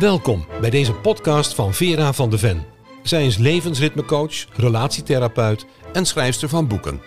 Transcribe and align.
Welkom 0.00 0.46
bij 0.60 0.70
deze 0.70 0.92
podcast 0.92 1.54
van 1.54 1.74
Vera 1.74 2.12
van 2.12 2.30
de 2.30 2.38
Ven. 2.38 2.64
Zij 3.02 3.26
is 3.26 3.36
levensritmecoach, 3.36 4.46
relatietherapeut 4.56 5.66
en 5.92 6.06
schrijfster 6.06 6.48
van 6.48 6.68
boeken. 6.68 7.00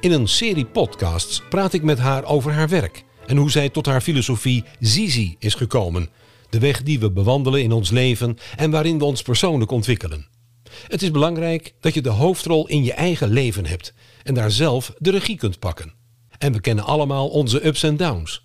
In 0.00 0.12
een 0.12 0.28
serie 0.28 0.66
podcasts 0.66 1.42
praat 1.48 1.72
ik 1.72 1.82
met 1.82 1.98
haar 1.98 2.24
over 2.24 2.52
haar 2.52 2.68
werk 2.68 3.04
en 3.26 3.36
hoe 3.36 3.50
zij 3.50 3.68
tot 3.68 3.86
haar 3.86 4.00
filosofie 4.00 4.64
Zizi 4.80 5.36
is 5.38 5.54
gekomen. 5.54 6.08
De 6.50 6.58
weg 6.58 6.82
die 6.82 6.98
we 6.98 7.10
bewandelen 7.10 7.62
in 7.62 7.72
ons 7.72 7.90
leven 7.90 8.38
en 8.56 8.70
waarin 8.70 8.98
we 8.98 9.04
ons 9.04 9.22
persoonlijk 9.22 9.70
ontwikkelen. 9.70 10.26
Het 10.88 11.02
is 11.02 11.10
belangrijk 11.10 11.74
dat 11.80 11.94
je 11.94 12.00
de 12.00 12.08
hoofdrol 12.08 12.68
in 12.68 12.84
je 12.84 12.92
eigen 12.92 13.28
leven 13.28 13.66
hebt 13.66 13.94
en 14.22 14.34
daar 14.34 14.50
zelf 14.50 14.94
de 14.98 15.10
regie 15.10 15.36
kunt 15.36 15.58
pakken. 15.58 16.01
En 16.42 16.52
we 16.52 16.60
kennen 16.60 16.84
allemaal 16.84 17.28
onze 17.28 17.66
ups 17.66 17.82
en 17.82 17.96
downs. 17.96 18.42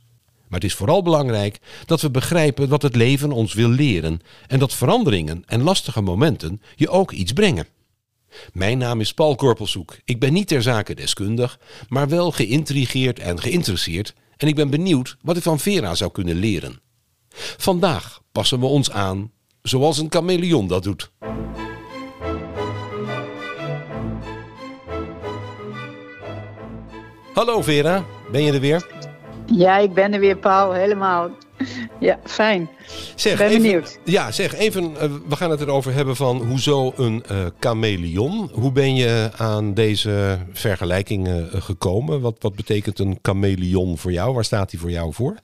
Maar 0.47 0.59
het 0.59 0.69
is 0.69 0.73
vooral 0.73 1.01
belangrijk 1.03 1.59
dat 1.85 2.01
we 2.01 2.11
begrijpen 2.11 2.69
wat 2.69 2.81
het 2.81 2.95
leven 2.95 3.31
ons 3.31 3.53
wil 3.53 3.69
leren 3.69 4.19
en 4.47 4.59
dat 4.59 4.73
veranderingen 4.73 5.43
en 5.45 5.61
lastige 5.61 6.01
momenten 6.01 6.61
je 6.75 6.89
ook 6.89 7.11
iets 7.11 7.33
brengen. 7.33 7.67
Mijn 8.53 8.77
naam 8.77 8.99
is 8.99 9.13
Paul 9.13 9.35
Korpelzoek. 9.35 9.97
Ik 10.05 10.19
ben 10.19 10.33
niet 10.33 10.47
ter 10.47 10.61
zake 10.61 10.95
deskundig, 10.95 11.59
maar 11.87 12.09
wel 12.09 12.31
geïntrigeerd 12.31 13.19
en 13.19 13.39
geïnteresseerd 13.39 14.13
en 14.37 14.47
ik 14.47 14.55
ben 14.55 14.69
benieuwd 14.69 15.17
wat 15.21 15.37
ik 15.37 15.43
van 15.43 15.59
Vera 15.59 15.95
zou 15.95 16.11
kunnen 16.11 16.35
leren. 16.35 16.79
Vandaag 17.57 18.21
passen 18.31 18.59
we 18.59 18.65
ons 18.65 18.91
aan 18.91 19.31
zoals 19.61 19.97
een 19.97 20.11
chameleon 20.11 20.67
dat 20.67 20.83
doet. 20.83 21.11
Hallo 27.37 27.61
Vera, 27.61 28.05
ben 28.31 28.43
je 28.43 28.51
er 28.51 28.59
weer? 28.59 28.87
Ja, 29.45 29.77
ik 29.77 29.93
ben 29.93 30.13
er 30.13 30.19
weer, 30.19 30.37
Paul. 30.37 30.71
Helemaal. 30.71 31.29
Ja, 31.99 32.19
fijn. 32.23 32.69
Zeg, 33.15 33.37
ben 33.37 33.47
even, 33.47 33.61
benieuwd. 33.61 33.99
Ja, 34.03 34.31
zeg 34.31 34.53
even. 34.53 34.95
eh, 34.97 35.11
we 35.27 35.35
gaan 35.35 35.51
het 35.51 35.61
erover 35.61 35.93
hebben 35.93 36.15
van 36.15 36.37
hoezo 36.37 36.93
een 36.95 37.23
eh 37.23 37.45
chameleon. 37.59 38.49
Hoe 38.53 38.71
ben 38.71 38.95
je 38.95 39.29
aan 39.37 39.73
deze 39.73 40.39
vergelijking 40.51 41.27
eh, 41.27 41.43
gekomen? 41.51 42.21
Wat, 42.21 42.35
wat 42.39 42.55
betekent 42.55 42.99
een 42.99 43.19
chameleon 43.21 43.97
voor 43.97 44.11
jou? 44.11 44.33
Waar 44.33 44.45
staat 44.45 44.69
die 44.69 44.79
voor 44.79 44.91
jou 44.91 45.13
voor? 45.13 45.35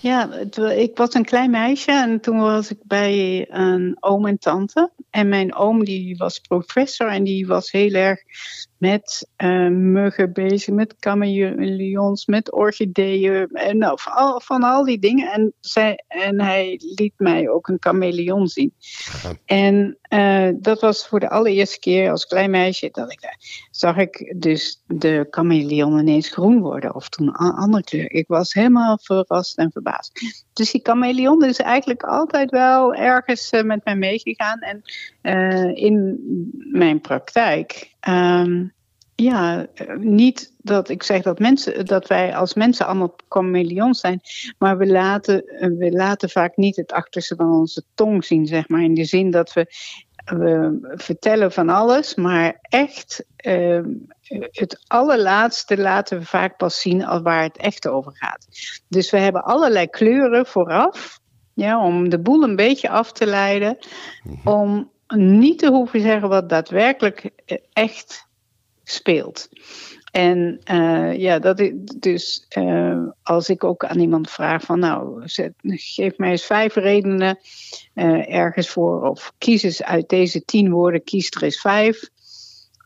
Ja, 0.00 0.28
het, 0.30 0.56
ik 0.56 0.96
was 0.96 1.14
een 1.14 1.24
klein 1.24 1.50
meisje 1.50 1.92
en 1.92 2.20
toen 2.20 2.38
was 2.38 2.70
ik 2.70 2.78
bij 2.82 3.46
een 3.50 3.96
oom 4.00 4.26
en 4.26 4.38
tante. 4.38 4.90
En 5.10 5.28
mijn 5.28 5.54
oom 5.54 5.84
die 5.84 6.16
was 6.16 6.38
professor 6.38 7.08
en 7.08 7.24
die 7.24 7.46
was 7.46 7.70
heel 7.70 7.92
erg 7.92 8.20
met 8.82 9.28
eh, 9.36 9.68
muggen 9.68 10.32
bezig, 10.32 10.74
met 10.74 10.94
chameleons, 10.98 12.26
met 12.26 12.52
orchideeën. 12.52 13.48
En 13.52 13.78
nou, 13.78 13.98
van, 14.00 14.12
al, 14.12 14.40
van 14.40 14.62
al 14.62 14.84
die 14.84 14.98
dingen. 14.98 15.32
En, 15.32 15.52
zij, 15.60 16.04
en 16.08 16.40
hij 16.40 16.80
liet 16.94 17.12
mij 17.16 17.48
ook 17.48 17.68
een 17.68 17.76
chameleon 17.80 18.48
zien. 18.48 18.74
En 19.44 19.98
eh, 20.02 20.48
dat 20.54 20.80
was 20.80 21.06
voor 21.06 21.20
de 21.20 21.30
allereerste 21.30 21.78
keer 21.78 22.10
als 22.10 22.26
klein 22.26 22.50
meisje 22.50 22.88
dat 22.92 23.12
ik 23.12 23.20
daar 23.20 23.38
zag 23.70 23.96
ik 23.96 24.34
dus 24.36 24.82
de 24.86 25.26
chameleon 25.30 25.98
ineens 25.98 26.28
groen 26.28 26.60
worden 26.60 26.94
of 26.94 27.08
toen 27.08 27.26
een 27.26 27.34
andere 27.34 27.84
kleur. 27.84 28.10
Ik 28.10 28.28
was 28.28 28.52
helemaal 28.52 28.98
verrast 29.02 29.58
en 29.58 29.72
verbaasd. 29.72 30.20
Dus 30.52 30.70
die 30.70 30.80
chameleon 30.82 31.44
is 31.44 31.58
eigenlijk 31.58 32.02
altijd 32.02 32.50
wel 32.50 32.94
ergens 32.94 33.50
eh, 33.50 33.62
met 33.62 33.84
mij 33.84 33.96
meegegaan. 33.96 34.58
En 34.60 34.82
eh, 35.22 35.76
in 35.76 36.20
mijn 36.70 37.00
praktijk, 37.00 37.94
ehm, 38.00 38.64
ja, 39.14 39.66
niet 39.98 40.54
dat 40.58 40.88
ik 40.88 41.02
zeg 41.02 41.22
dat, 41.22 41.38
mensen, 41.38 41.86
dat 41.86 42.06
wij 42.06 42.36
als 42.36 42.54
mensen 42.54 42.86
allemaal 42.86 43.16
chameleons 43.28 44.00
zijn, 44.00 44.20
maar 44.58 44.78
we 44.78 44.86
laten, 44.86 45.44
we 45.78 45.90
laten 45.90 46.30
vaak 46.30 46.56
niet 46.56 46.76
het 46.76 46.92
achterste 46.92 47.36
van 47.36 47.52
onze 47.52 47.82
tong 47.94 48.24
zien, 48.24 48.46
zeg 48.46 48.68
maar. 48.68 48.82
In 48.82 48.94
de 48.94 49.04
zin 49.04 49.30
dat 49.30 49.52
we, 49.52 49.66
we 50.24 50.78
vertellen 50.94 51.52
van 51.52 51.68
alles, 51.68 52.14
maar 52.14 52.58
echt 52.60 53.24
ehm, 53.36 53.90
het 54.50 54.84
allerlaatste 54.86 55.78
laten 55.78 56.18
we 56.18 56.24
vaak 56.24 56.56
pas 56.56 56.80
zien 56.80 57.04
als 57.04 57.22
waar 57.22 57.42
het 57.42 57.56
echt 57.56 57.88
over 57.88 58.12
gaat. 58.16 58.46
Dus 58.88 59.10
we 59.10 59.18
hebben 59.18 59.44
allerlei 59.44 59.86
kleuren 59.86 60.46
vooraf, 60.46 61.20
ja, 61.54 61.84
om 61.84 62.08
de 62.08 62.20
boel 62.20 62.42
een 62.42 62.56
beetje 62.56 62.88
af 62.88 63.12
te 63.12 63.26
leiden, 63.26 63.78
om 64.44 64.91
niet 65.16 65.58
te 65.58 65.70
hoeven 65.70 66.00
zeggen 66.00 66.28
wat 66.28 66.48
daadwerkelijk 66.48 67.30
eh, 67.44 67.58
echt 67.72 68.26
speelt. 68.84 69.48
En 70.10 70.60
eh, 70.64 71.18
ja, 71.18 71.38
dat 71.38 71.60
is 71.60 71.72
dus 71.98 72.46
eh, 72.48 73.02
als 73.22 73.48
ik 73.48 73.64
ook 73.64 73.84
aan 73.84 73.98
iemand 73.98 74.30
vraag 74.30 74.62
van 74.62 74.78
nou, 74.78 75.22
geef 75.62 76.16
mij 76.18 76.30
eens 76.30 76.44
vijf 76.44 76.74
redenen 76.74 77.38
ergens 78.26 78.68
voor, 78.68 79.02
of 79.02 79.32
kies 79.38 79.62
eens 79.62 79.82
uit 79.82 80.08
deze 80.08 80.44
tien 80.44 80.70
woorden, 80.70 81.04
kies 81.04 81.30
er 81.30 81.42
eens 81.42 81.60
vijf. 81.60 82.10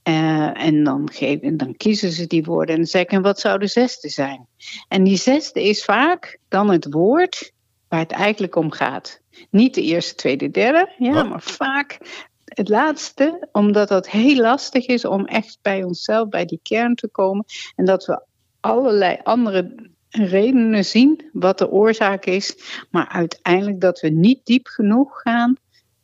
En, 0.03 0.85
dan 0.85 1.11
geef, 1.13 1.41
en 1.41 1.57
dan 1.57 1.77
kiezen 1.77 2.13
ze 2.13 2.27
die 2.27 2.45
woorden 2.45 2.75
en 2.75 2.81
dan 2.81 2.91
zeg 2.91 3.03
ik, 3.03 3.11
en 3.11 3.23
wat 3.23 3.41
zou 3.41 3.59
de 3.59 3.67
zesde 3.67 4.09
zijn? 4.09 4.47
En 4.89 5.05
die 5.05 5.17
zesde 5.17 5.63
is 5.63 5.85
vaak 5.85 6.39
dan 6.49 6.71
het 6.71 6.93
woord 6.93 7.53
waar 7.89 8.01
het 8.01 8.13
eigenlijk 8.13 8.57
om 8.57 8.71
gaat. 8.71 9.21
Niet 9.51 9.75
de 9.75 9.83
eerste, 9.83 10.15
tweede, 10.15 10.51
derde, 10.51 10.93
ja, 10.99 11.13
Wat? 11.13 11.29
maar 11.29 11.43
vaak 11.43 11.99
het 12.45 12.69
laatste, 12.69 13.49
omdat 13.53 13.89
dat 13.89 14.11
heel 14.11 14.41
lastig 14.41 14.87
is 14.87 15.05
om 15.05 15.25
echt 15.25 15.59
bij 15.63 15.83
onszelf, 15.83 16.29
bij 16.29 16.45
die 16.45 16.61
kern 16.63 16.95
te 16.95 17.09
komen. 17.09 17.45
En 17.77 17.85
dat 17.85 18.05
we 18.07 18.23
allerlei 18.61 19.19
andere 19.23 19.91
redenen 20.11 20.85
zien 20.85 21.31
wat 21.33 21.59
de 21.59 21.71
oorzaak 21.71 22.25
is, 22.25 22.57
maar 22.91 23.09
uiteindelijk 23.09 23.81
dat 23.81 24.01
we 24.01 24.09
niet 24.09 24.41
diep 24.45 24.67
genoeg 24.67 25.21
gaan 25.21 25.57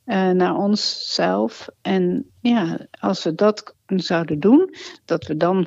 eh, 0.04 0.30
naar 0.30 0.56
onszelf. 0.56 1.68
En 1.82 2.30
ja, 2.40 2.86
als 3.00 3.24
we 3.24 3.34
dat 3.34 3.74
zouden 3.86 4.40
doen, 4.40 4.74
dat 5.04 5.26
we 5.26 5.36
dan 5.36 5.66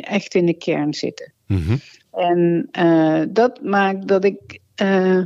echt 0.00 0.34
in 0.34 0.46
de 0.46 0.54
kern 0.54 0.94
zitten. 0.94 1.32
Mhm. 1.46 1.76
En 2.12 2.68
eh, 2.70 3.22
dat 3.28 3.62
maakt 3.62 4.08
dat 4.08 4.24
ik, 4.24 4.58
eh, 4.74 5.22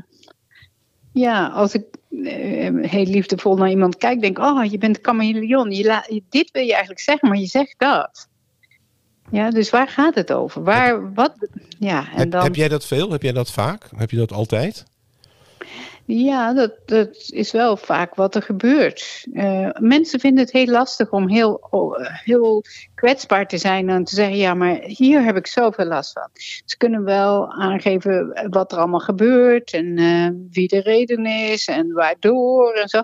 ja, 1.16 1.46
als 1.46 1.74
ik 1.74 1.84
eh, 2.24 2.70
heel 2.80 3.04
liefdevol 3.04 3.56
naar 3.56 3.70
iemand 3.70 3.96
kijk, 3.96 4.20
denk: 4.20 4.38
Oh, 4.38 4.64
je 4.64 4.78
bent 4.78 4.96
een 4.96 5.04
chameleon. 5.04 5.70
Je 5.70 5.84
la- 5.84 6.06
dit 6.28 6.50
wil 6.50 6.62
je 6.62 6.70
eigenlijk 6.70 7.00
zeggen, 7.00 7.28
maar 7.28 7.38
je 7.38 7.46
zegt 7.46 7.74
dat. 7.78 8.28
Ja, 9.30 9.50
dus 9.50 9.70
waar 9.70 9.88
gaat 9.88 10.14
het 10.14 10.32
over? 10.32 10.62
Waar, 10.62 11.14
wat, 11.14 11.32
ja, 11.78 11.98
en 12.12 12.18
Heb, 12.18 12.30
dan, 12.30 12.42
heb 12.42 12.54
jij 12.54 12.68
dat 12.68 12.86
veel? 12.86 13.10
Heb 13.10 13.22
jij 13.22 13.32
dat 13.32 13.50
vaak? 13.50 13.88
Heb 13.96 14.10
je 14.10 14.16
dat 14.16 14.32
altijd? 14.32 14.84
Ja, 16.06 16.52
dat, 16.52 16.72
dat 16.84 17.16
is 17.26 17.52
wel 17.52 17.76
vaak 17.76 18.14
wat 18.14 18.34
er 18.34 18.42
gebeurt. 18.42 19.26
Eh, 19.32 19.70
mensen 19.78 20.20
vinden 20.20 20.44
het 20.44 20.52
heel 20.52 20.66
lastig 20.66 21.10
om 21.10 21.28
heel, 21.28 21.66
oh, 21.70 21.98
heel 22.00 22.64
kwetsbaar 22.94 23.46
te 23.46 23.58
zijn 23.58 23.88
en 23.88 24.04
te 24.04 24.14
zeggen: 24.14 24.36
ja, 24.36 24.54
maar 24.54 24.80
hier 24.82 25.24
heb 25.24 25.36
ik 25.36 25.46
zoveel 25.46 25.84
last 25.84 26.12
van. 26.12 26.28
Ze 26.64 26.76
kunnen 26.76 27.04
wel 27.04 27.52
aangeven 27.52 28.48
wat 28.50 28.72
er 28.72 28.78
allemaal 28.78 29.00
gebeurt 29.00 29.72
en 29.72 29.96
eh, 29.98 30.28
wie 30.50 30.68
de 30.68 30.80
reden 30.80 31.26
is 31.26 31.66
en 31.66 31.92
waardoor 31.92 32.72
en 32.72 32.88
zo. 32.88 33.00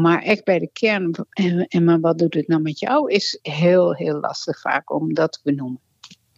Maar 0.00 0.22
echt 0.22 0.44
bij 0.44 0.58
de 0.58 0.70
kern, 0.72 1.14
en, 1.30 1.66
en 1.66 1.84
maar 1.84 2.00
wat 2.00 2.18
doet 2.18 2.34
het 2.34 2.48
nou 2.48 2.62
met 2.62 2.78
jou, 2.78 3.12
is 3.12 3.38
heel, 3.42 3.94
heel 3.94 4.20
lastig 4.20 4.60
vaak 4.60 4.92
om 4.92 5.14
dat 5.14 5.32
te 5.32 5.40
benoemen. 5.42 5.80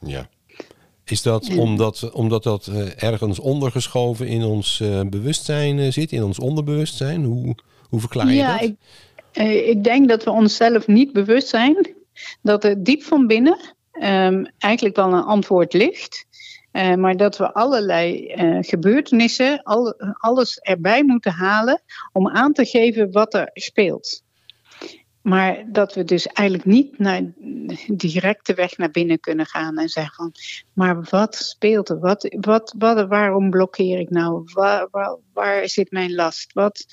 Ja. 0.01 0.29
Is 1.05 1.23
dat 1.23 1.57
omdat, 1.57 2.11
omdat 2.13 2.43
dat 2.43 2.67
eh, 2.67 3.03
ergens 3.03 3.39
ondergeschoven 3.39 4.27
in 4.27 4.43
ons 4.43 4.81
eh, 4.81 5.01
bewustzijn 5.01 5.79
eh, 5.79 5.91
zit, 5.91 6.13
in 6.13 6.23
ons 6.23 6.39
onderbewustzijn? 6.39 7.25
Hoe, 7.25 7.55
hoe 7.89 8.01
verklaar 8.01 8.27
je 8.27 8.35
ja, 8.35 8.59
dat? 8.59 8.63
Ik, 8.63 8.77
ik 9.67 9.85
denk 9.85 10.09
dat 10.09 10.25
we 10.25 10.31
onszelf 10.31 10.87
niet 10.87 11.12
bewust 11.12 11.49
zijn 11.49 11.95
dat 12.43 12.65
er 12.65 12.85
diep 12.85 13.03
van 13.03 13.27
binnen 13.27 13.59
ehm, 13.93 14.45
eigenlijk 14.59 14.97
wel 14.97 15.12
een 15.12 15.23
antwoord 15.23 15.73
ligt. 15.73 16.31
Maar 16.73 17.17
dat 17.17 17.37
we 17.37 17.53
allerlei 17.53 18.35
gebeurtenissen, 18.61 19.62
al, 19.62 19.94
alles 20.19 20.59
erbij 20.59 21.05
moeten 21.05 21.32
halen 21.32 21.82
om 22.12 22.29
aan 22.29 22.53
te 22.53 22.65
geven 22.65 23.11
wat 23.11 23.35
er 23.35 23.50
speelt. 23.53 24.22
Maar 25.23 25.65
dat 25.67 25.95
we 25.95 26.05
dus 26.05 26.27
eigenlijk 26.27 26.69
niet 26.69 26.99
naar 26.99 27.23
directe 27.87 28.55
weg 28.55 28.77
naar 28.77 28.91
binnen 28.91 29.21
kunnen 29.21 29.47
gaan 29.47 29.79
en 29.79 29.89
zeggen 29.89 30.15
van, 30.15 30.33
maar 30.73 31.07
wat 31.11 31.35
speelt 31.35 31.89
er? 31.89 31.99
Wat, 31.99 32.37
wat, 32.41 32.75
wat, 32.79 33.09
waarom 33.09 33.51
blokkeer 33.51 33.99
ik 33.99 34.11
nou? 34.11 34.43
Waar, 34.53 34.89
waar, 34.91 35.17
waar 35.33 35.69
zit 35.69 35.91
mijn 35.91 36.15
last? 36.15 36.53
Wat, 36.53 36.87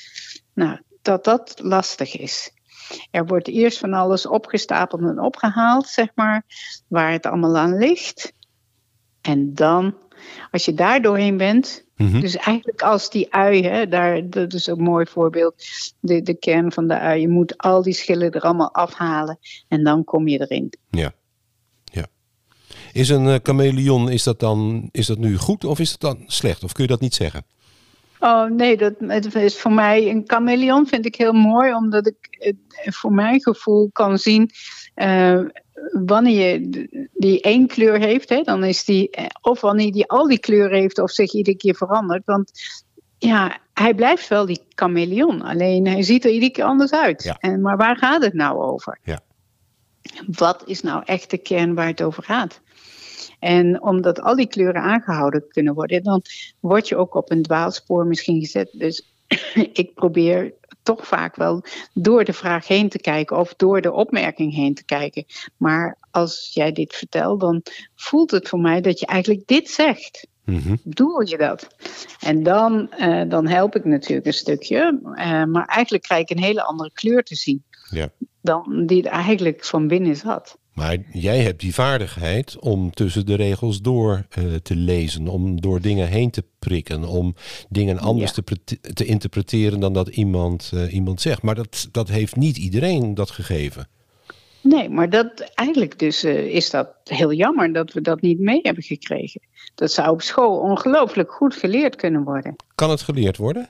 nou, 0.53 0.79
dat 1.01 1.23
dat 1.23 1.59
lastig 1.63 2.17
is. 2.17 2.51
Er 3.11 3.25
wordt 3.25 3.47
eerst 3.47 3.77
van 3.77 3.93
alles 3.93 4.25
opgestapeld 4.25 5.01
en 5.01 5.19
opgehaald, 5.19 5.87
zeg 5.87 6.07
maar, 6.15 6.43
waar 6.87 7.11
het 7.11 7.25
allemaal 7.25 7.57
aan 7.57 7.77
ligt. 7.77 8.33
En 9.21 9.53
dan, 9.53 9.97
als 10.51 10.65
je 10.65 10.73
daar 10.73 11.01
doorheen 11.01 11.37
bent, 11.37 11.85
Mhm. 11.99 12.19
dus 12.19 12.35
eigenlijk 12.35 12.81
als 12.81 13.09
die 13.09 13.33
ui, 13.33 13.63
hè, 13.63 13.87
daar, 13.87 14.29
dat 14.29 14.53
is 14.53 14.67
een 14.67 14.81
mooi 14.81 15.05
voorbeeld, 15.05 15.63
de, 15.99 16.21
de 16.21 16.33
kern 16.33 16.71
van 16.71 16.87
de 16.87 16.99
ui. 16.99 17.21
Je 17.21 17.27
moet 17.27 17.57
al 17.57 17.81
die 17.81 17.93
schillen 17.93 18.31
er 18.31 18.41
allemaal 18.41 18.73
afhalen 18.73 19.39
en 19.67 19.83
dan 19.83 20.03
kom 20.03 20.27
je 20.27 20.39
erin. 20.39 20.73
Ja. 20.89 21.11
ja. 21.83 22.07
Is 22.93 23.09
een 23.09 23.25
uh, 23.25 23.35
chameleon, 23.43 24.09
is 24.09 24.23
dat 24.23 24.39
dan 24.39 24.89
is 24.91 25.07
dat 25.07 25.17
nu 25.17 25.37
goed 25.37 25.63
of 25.63 25.79
is 25.79 25.97
dat 25.97 26.01
dan 26.01 26.23
slecht? 26.27 26.63
Of 26.63 26.71
kun 26.71 26.83
je 26.83 26.89
dat 26.89 27.01
niet 27.01 27.15
zeggen? 27.15 27.45
Oh 28.19 28.49
nee, 28.49 28.77
dat 28.77 28.93
het 28.99 29.35
is 29.35 29.57
voor 29.57 29.73
mij 29.73 30.09
een 30.09 30.23
chameleon 30.25 30.87
vind 30.87 31.05
ik 31.05 31.15
heel 31.15 31.33
mooi, 31.33 31.73
omdat 31.73 32.07
ik 32.07 32.15
het 32.29 32.55
voor 32.95 33.11
mijn 33.11 33.41
gevoel 33.41 33.89
kan 33.91 34.17
zien 34.17 34.51
wanneer 36.05 36.51
je 36.51 37.07
die 37.13 37.41
één 37.41 37.67
kleur 37.67 37.99
heeft, 37.99 38.29
hè, 38.29 38.41
dan 38.41 38.63
is 38.63 38.85
die, 38.85 39.09
of 39.41 39.61
wanneer 39.61 39.91
die 39.91 40.07
al 40.07 40.27
die 40.27 40.39
kleuren 40.39 40.79
heeft 40.79 40.99
of 40.99 41.11
zich 41.11 41.33
iedere 41.33 41.57
keer 41.57 41.75
verandert. 41.75 42.25
Want 42.25 42.51
ja, 43.17 43.57
hij 43.73 43.93
blijft 43.93 44.27
wel 44.27 44.45
die 44.45 44.61
chameleon, 44.75 45.41
alleen 45.41 45.87
hij 45.87 46.03
ziet 46.03 46.25
er 46.25 46.31
iedere 46.31 46.51
keer 46.51 46.63
anders 46.63 46.93
uit. 46.93 47.23
Ja. 47.23 47.37
En, 47.39 47.61
maar 47.61 47.77
waar 47.77 47.97
gaat 47.97 48.23
het 48.23 48.33
nou 48.33 48.61
over? 48.61 48.99
Ja. 49.03 49.19
Wat 50.27 50.63
is 50.65 50.81
nou 50.81 51.03
echt 51.05 51.29
de 51.29 51.37
kern 51.37 51.73
waar 51.73 51.87
het 51.87 52.01
over 52.01 52.23
gaat? 52.23 52.61
En 53.39 53.81
omdat 53.81 54.21
al 54.21 54.35
die 54.35 54.47
kleuren 54.47 54.81
aangehouden 54.81 55.47
kunnen 55.47 55.73
worden, 55.73 56.03
dan 56.03 56.21
word 56.59 56.87
je 56.87 56.95
ook 56.95 57.15
op 57.15 57.31
een 57.31 57.41
dwaalspoor 57.41 58.05
misschien 58.05 58.39
gezet. 58.39 58.69
Dus 58.71 59.13
ik 59.81 59.93
probeer 59.93 60.53
toch 60.95 61.07
vaak 61.07 61.35
wel 61.35 61.63
door 61.93 62.23
de 62.23 62.33
vraag 62.33 62.67
heen 62.67 62.89
te 62.89 62.99
kijken 62.99 63.37
of 63.37 63.53
door 63.55 63.81
de 63.81 63.91
opmerking 63.91 64.53
heen 64.53 64.73
te 64.73 64.85
kijken. 64.85 65.25
Maar 65.57 65.97
als 66.11 66.49
jij 66.53 66.71
dit 66.71 66.95
vertelt, 66.95 67.39
dan 67.39 67.63
voelt 67.95 68.31
het 68.31 68.49
voor 68.49 68.59
mij 68.59 68.81
dat 68.81 68.99
je 68.99 69.05
eigenlijk 69.05 69.47
dit 69.47 69.69
zegt. 69.69 70.27
Mm 70.45 70.79
Doe 70.83 71.27
je 71.27 71.37
dat? 71.37 71.67
En 72.19 72.43
dan, 72.43 72.89
uh, 72.99 73.21
dan 73.27 73.47
help 73.47 73.75
ik 73.75 73.85
natuurlijk 73.85 74.27
een 74.27 74.33
stukje. 74.33 74.99
Uh, 75.03 75.43
maar 75.43 75.65
eigenlijk 75.65 76.03
krijg 76.03 76.21
ik 76.21 76.29
een 76.29 76.43
hele 76.43 76.63
andere 76.63 76.91
kleur 76.93 77.23
te 77.23 77.35
zien. 77.35 77.63
Ja. 77.89 78.09
Dan 78.41 78.83
die 78.85 79.03
er 79.03 79.11
eigenlijk 79.11 79.65
van 79.65 79.87
binnen 79.87 80.15
zat. 80.15 80.57
Maar 80.79 80.97
jij 81.11 81.39
hebt 81.39 81.59
die 81.59 81.73
vaardigheid 81.73 82.59
om 82.59 82.91
tussen 82.91 83.25
de 83.25 83.35
regels 83.35 83.81
door 83.81 84.25
uh, 84.39 84.55
te 84.55 84.75
lezen, 84.75 85.27
om 85.27 85.61
door 85.61 85.81
dingen 85.81 86.07
heen 86.07 86.29
te 86.29 86.43
prikken, 86.59 87.03
om 87.03 87.35
dingen 87.69 87.99
anders 87.99 88.31
Ja. 88.35 88.41
te, 88.43 88.93
te 88.93 89.05
interpreteren 89.05 89.79
dan 89.79 89.93
dat 89.93 90.07
iemand, 90.07 90.71
uh, 90.73 90.93
iemand 90.93 91.21
zegt. 91.21 91.41
Maar 91.41 91.55
dat, 91.55 91.87
dat 91.91 92.07
heeft 92.09 92.35
niet 92.35 92.57
iedereen 92.57 93.13
dat 93.13 93.29
gegeven. 93.29 93.87
Nee, 94.61 94.89
maar 94.89 95.09
dat, 95.09 95.39
eigenlijk 95.53 95.99
dus 95.99 96.23
uh, 96.23 96.45
is 96.55 96.69
dat 96.69 96.95
heel 97.03 97.33
jammer 97.33 97.73
dat 97.73 97.93
we 97.93 98.01
dat 98.01 98.21
niet 98.21 98.39
mee 98.39 98.59
hebben 98.61 98.83
gekregen. 98.83 99.41
Dat 99.75 99.91
zou 99.91 100.09
op 100.09 100.21
school 100.21 100.59
ongelooflijk 100.59 101.31
goed 101.31 101.55
geleerd 101.55 101.95
kunnen 101.95 102.23
worden. 102.23 102.55
Kan 102.75 102.89
het 102.89 103.01
geleerd 103.01 103.37
worden? 103.37 103.69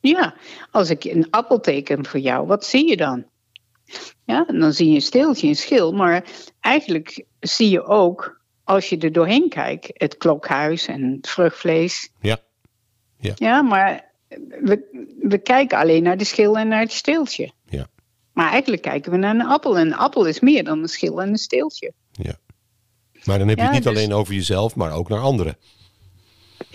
Ja, 0.00 0.34
als 0.70 0.90
ik 0.90 1.04
een 1.04 1.26
appel 1.30 1.60
teken 1.60 2.06
voor 2.06 2.20
jou, 2.20 2.46
wat 2.46 2.64
zie 2.64 2.88
je 2.88 2.96
dan? 2.96 3.24
Ja, 4.24 4.46
en 4.46 4.58
dan 4.60 4.72
zie 4.72 4.88
je 4.88 4.94
een 4.94 5.02
steeltje, 5.02 5.48
een 5.48 5.56
schil. 5.56 5.92
Maar 5.92 6.24
eigenlijk 6.60 7.24
zie 7.40 7.70
je 7.70 7.84
ook, 7.84 8.40
als 8.64 8.88
je 8.88 8.98
er 8.98 9.12
doorheen 9.12 9.48
kijkt, 9.48 9.90
het 9.92 10.16
klokhuis 10.16 10.86
en 10.86 11.02
het 11.02 11.28
vruchtvlees. 11.28 12.10
Ja. 12.20 12.38
Ja, 13.18 13.32
ja 13.36 13.62
maar 13.62 14.12
we, 14.60 15.06
we 15.20 15.38
kijken 15.38 15.78
alleen 15.78 16.02
naar 16.02 16.16
de 16.16 16.24
schil 16.24 16.58
en 16.58 16.68
naar 16.68 16.80
het 16.80 16.92
steeltje. 16.92 17.52
Ja. 17.68 17.86
Maar 18.32 18.50
eigenlijk 18.50 18.82
kijken 18.82 19.10
we 19.10 19.16
naar 19.16 19.34
een 19.34 19.46
appel. 19.46 19.78
En 19.78 19.86
een 19.86 19.96
appel 19.96 20.24
is 20.24 20.40
meer 20.40 20.64
dan 20.64 20.82
een 20.82 20.88
schil 20.88 21.22
en 21.22 21.28
een 21.28 21.38
steeltje. 21.38 21.92
Ja. 22.12 22.34
Maar 23.24 23.38
dan 23.38 23.48
heb 23.48 23.56
je 23.56 23.62
Ja, 23.62 23.68
het 23.70 23.84
niet 23.84 23.94
dus- 23.94 23.96
alleen 23.96 24.12
over 24.12 24.34
jezelf, 24.34 24.76
maar 24.76 24.92
ook 24.92 25.08
naar 25.08 25.20
anderen. 25.20 25.56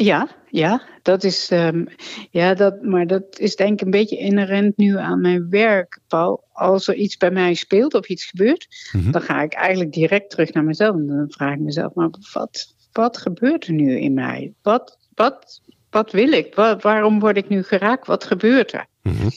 Ja, 0.04 0.28
ja, 0.50 0.82
dat 1.02 1.24
is, 1.24 1.50
ehm, 1.52 1.86
ja 2.32 2.54
dat, 2.54 2.82
maar 2.82 3.08
dat 3.08 3.40
is 3.40 3.56
denk 3.56 3.72
ik 3.80 3.86
een 3.86 3.92
beetje 3.92 4.18
inherent 4.18 4.78
nu 4.78 4.98
aan 4.98 5.22
mijn 5.22 5.50
werk, 5.50 6.00
Paul. 6.08 6.44
Als 6.52 6.88
er 6.88 6.96
iets 6.96 7.18
bij 7.18 7.32
mij 7.32 7.54
speelt 7.54 7.94
of 7.94 8.08
iets 8.10 8.26
gebeurt, 8.26 8.68
Mhm. 8.92 9.12
dan 9.12 9.22
ga 9.22 9.42
ik 9.42 9.54
eigenlijk 9.54 9.94
direct 9.94 10.30
terug 10.30 10.54
naar 10.54 10.64
mezelf. 10.64 10.96
En 10.96 11.08
dan 11.08 11.26
vraag 11.30 11.54
ik 11.54 11.60
mezelf, 11.60 11.94
maar 11.94 12.10
wat, 12.34 12.76
wat 12.92 13.18
gebeurt 13.18 13.68
er 13.68 13.74
nu 13.74 14.00
in 14.00 14.14
mij? 14.14 14.54
Wat, 14.62 14.98
wat, 15.16 15.62
wat 15.90 16.12
wil 16.12 16.32
ik? 16.32 16.56
Wa- 16.56 16.78
waarom 16.78 17.20
word 17.20 17.38
ik 17.38 17.50
nu 17.50 17.64
geraakt? 17.64 18.08
Wat 18.08 18.24
gebeurt 18.24 18.74
er? 18.74 18.86
Mhm. 19.02 19.28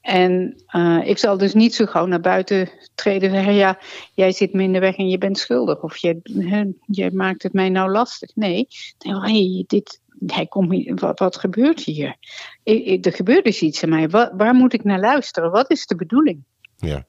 En 0.00 0.62
eh, 0.66 0.98
ik 1.04 1.18
zal 1.18 1.36
dus 1.38 1.54
niet 1.54 1.74
zo 1.74 1.86
gauw 1.86 2.06
naar 2.06 2.20
buiten 2.20 2.68
treden 2.94 3.28
en 3.28 3.34
zeggen: 3.34 3.54
Ja, 3.54 3.78
jij 4.14 4.32
zit 4.32 4.52
me 4.52 4.62
in 4.62 4.72
de 4.72 4.78
weg 4.78 4.96
en 4.96 5.08
je 5.08 5.18
bent 5.18 5.38
schuldig. 5.38 5.82
Of 5.82 5.96
jij, 5.96 6.20
hè, 6.22 6.64
jij 6.86 7.10
maakt 7.10 7.42
het 7.42 7.52
mij 7.52 7.68
nou 7.68 7.90
lastig. 7.90 8.30
Nee, 8.34 8.66
nee 8.98 9.14
hey, 9.20 9.64
dit, 9.66 10.00
hij 10.26 10.46
komt 10.46 11.00
wat, 11.00 11.18
wat 11.18 11.36
gebeurt 11.36 11.80
hier? 11.80 12.16
Ik, 12.62 12.84
ik- 12.84 13.06
er 13.06 13.12
gebeurt 13.12 13.44
dus 13.44 13.60
iets 13.60 13.82
in 13.82 13.88
mij. 13.88 14.08
Wa- 14.08 14.32
waar 14.36 14.54
moet 14.54 14.72
ik 14.72 14.84
naar 14.84 15.00
luisteren? 15.00 15.50
Wat 15.50 15.70
is 15.70 15.86
de 15.86 15.96
bedoeling? 15.96 16.44
Ja. 16.76 17.06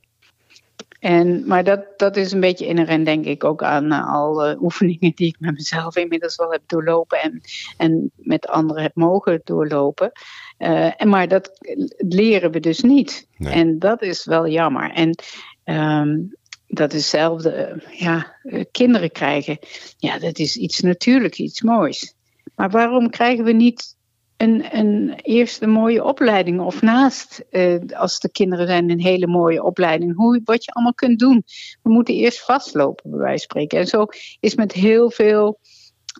En, 0.99 1.47
maar 1.47 1.63
dat, 1.63 1.85
dat 1.97 2.17
is 2.17 2.31
een 2.31 2.39
beetje 2.39 2.65
inherent, 2.67 3.05
denk 3.05 3.25
ik, 3.25 3.43
ook 3.43 3.63
aan 3.63 3.85
uh, 3.85 4.13
alle 4.13 4.57
oefeningen 4.61 5.11
die 5.15 5.27
ik 5.27 5.35
met 5.39 5.53
mezelf 5.53 5.95
inmiddels 5.95 6.35
wel 6.35 6.51
heb 6.51 6.61
doorlopen 6.65 7.21
en, 7.21 7.41
en 7.77 8.11
met 8.15 8.47
anderen 8.47 8.83
heb 8.83 8.95
mogen 8.95 9.41
doorlopen. 9.43 10.11
Uh, 10.59 11.01
en, 11.01 11.09
maar 11.09 11.27
dat 11.27 11.51
leren 11.97 12.51
we 12.51 12.59
dus 12.59 12.81
niet. 12.81 13.27
Nee. 13.37 13.53
En 13.53 13.79
dat 13.79 14.01
is 14.01 14.25
wel 14.25 14.47
jammer. 14.47 14.91
En 14.91 15.19
um, 15.63 16.35
dat 16.67 16.93
is 16.93 16.99
hetzelfde, 17.01 17.81
uh, 17.83 17.99
ja, 17.99 18.35
kinderen 18.71 19.11
krijgen. 19.11 19.57
Ja, 19.97 20.19
dat 20.19 20.39
is 20.39 20.55
iets 20.57 20.79
natuurlijks, 20.79 21.37
iets 21.37 21.61
moois. 21.61 22.15
Maar 22.57 22.69
waarom 22.69 23.09
krijgen 23.09 23.43
we 23.43 23.51
niet 23.51 23.95
een, 24.37 24.77
een 24.77 25.13
eerst 25.21 25.61
een 25.61 25.69
mooie 25.69 26.03
opleiding 26.03 26.59
of 26.59 26.81
naast, 26.81 27.45
uh, 27.51 27.79
als 27.93 28.19
de 28.19 28.31
kinderen 28.31 28.67
zijn, 28.67 28.89
een 28.89 29.01
hele 29.01 29.27
mooie 29.27 29.63
opleiding. 29.63 30.15
Hoe, 30.15 30.41
wat 30.43 30.65
je 30.65 30.71
allemaal 30.71 30.93
kunt 30.93 31.19
doen. 31.19 31.43
We 31.83 31.89
moeten 31.89 32.13
eerst 32.13 32.45
vastlopen, 32.45 33.09
bij 33.09 33.19
wijze 33.19 33.45
van 33.47 33.59
spreken. 33.61 33.79
En 33.79 33.87
zo 33.87 34.05
is 34.39 34.55
met 34.55 34.71
heel 34.71 35.11
veel 35.11 35.59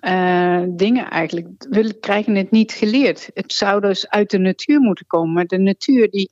uh, 0.06 0.64
dingen 0.70 1.10
eigenlijk. 1.10 1.48
We 1.70 1.94
krijgen 2.00 2.36
het 2.36 2.52
niet 2.52 2.72
geleerd. 2.72 3.30
Het 3.34 3.54
zou 3.54 3.82
dus 3.82 4.10
uit 4.10 4.30
de 4.30 4.38
natuur 4.40 4.80
moeten 4.80 5.06
komen. 5.08 5.34
Maar 5.34 5.46
de 5.46 5.58
natuur 5.60 6.10
die, 6.10 6.30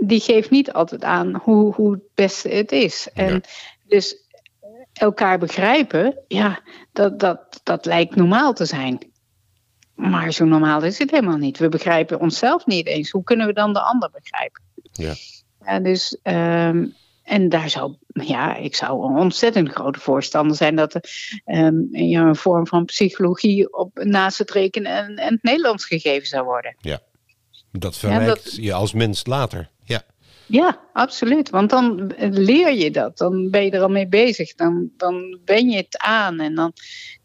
die 0.00 0.20
geeft 0.20 0.50
niet 0.50 0.72
altijd 0.72 1.04
aan 1.04 1.34
hoe, 1.42 1.74
hoe 1.74 1.92
het 1.92 2.02
beste 2.14 2.48
het 2.48 2.72
is. 2.72 3.08
En 3.14 3.32
Ja. 3.32 3.40
dus 3.86 4.28
elkaar 5.00 5.38
begrijpen, 5.38 6.18
ja, 6.28 6.60
dat, 6.92 7.18
dat, 7.18 7.60
dat 7.62 7.84
lijkt 7.84 8.16
normaal 8.16 8.52
te 8.52 8.64
zijn. 8.64 8.98
Maar 9.94 10.32
zo 10.32 10.44
normaal 10.44 10.82
is 10.82 10.98
het 10.98 11.10
helemaal 11.10 11.36
niet. 11.36 11.58
We 11.58 11.68
begrijpen 11.68 12.20
onszelf 12.20 12.66
niet 12.66 12.86
eens. 12.86 13.10
Hoe 13.10 13.24
kunnen 13.24 13.46
we 13.46 13.52
dan 13.52 13.72
de 13.72 13.80
ander 13.80 14.10
begrijpen? 14.10 14.62
Ja. 14.92 15.14
ja 15.64 15.80
dus, 15.80 16.18
um, 16.22 16.94
en 17.22 17.48
daar 17.48 17.70
zou, 17.70 17.96
ja, 18.06 18.56
ik 18.56 18.74
zou 18.74 19.10
een 19.10 19.18
ontzettend 19.18 19.68
grote 19.68 20.00
voorstander 20.00 20.56
zijn 20.56 20.76
dat 20.76 20.94
er 20.94 21.04
um, 21.44 21.88
ja, 21.90 22.20
een 22.20 22.36
vorm 22.36 22.66
van 22.66 22.84
psychologie 22.84 23.72
op, 23.72 23.98
naast 24.04 24.38
het 24.38 24.50
rekenen 24.50 24.92
en, 24.96 25.16
en 25.16 25.32
het 25.32 25.42
Nederlands 25.42 25.84
gegeven 25.84 26.28
zou 26.28 26.44
worden. 26.44 26.76
Ja. 26.80 27.00
Dat 27.72 27.96
verrijkt 27.96 28.24
ja, 28.24 28.34
dat... 28.34 28.56
je 28.56 28.72
als 28.72 28.92
mens 28.92 29.26
later. 29.26 29.70
Ja. 29.84 30.02
Ja, 30.50 30.80
absoluut. 30.92 31.50
Want 31.50 31.70
dan 31.70 32.12
leer 32.18 32.72
je 32.72 32.90
dat. 32.90 33.18
Dan 33.18 33.50
ben 33.50 33.64
je 33.64 33.70
er 33.70 33.82
al 33.82 33.88
mee 33.88 34.08
bezig. 34.08 34.54
Dan, 34.54 34.90
dan 34.96 35.38
ben 35.44 35.70
je 35.70 35.76
het 35.76 35.98
aan 35.98 36.40
en 36.40 36.54
dan 36.54 36.72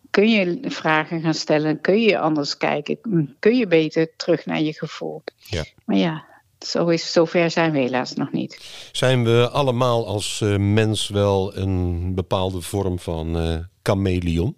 kun 0.10 0.30
je 0.30 0.60
vragen 0.62 1.22
gaan 1.22 1.34
stellen, 1.34 1.82
kun 1.82 2.02
je 2.02 2.20
anders 2.20 2.58
kijken, 2.58 3.00
kun 3.40 3.58
je 3.58 3.68
beter 3.68 4.16
terug 4.16 4.46
naar 4.46 4.62
je 4.62 4.74
gevoel. 4.74 5.24
Ja. 5.36 5.64
Maar 5.86 5.98
ja, 5.98 6.26
zo 6.60 6.88
is, 6.88 7.12
zover 7.12 7.52
zijn 7.52 7.72
we 7.72 7.80
helaas 7.80 8.14
nog 8.14 8.32
niet. 8.32 8.60
Zijn 8.92 9.24
we 9.24 9.50
allemaal 9.50 10.08
als 10.08 10.42
uh, 10.44 10.58
mens 10.58 11.10
wel 11.10 11.58
een 11.58 12.16
bepaalde 12.16 12.62
vorm 12.62 13.00
van 13.00 13.38
uh, 13.38 13.58
chameleon? 13.84 14.56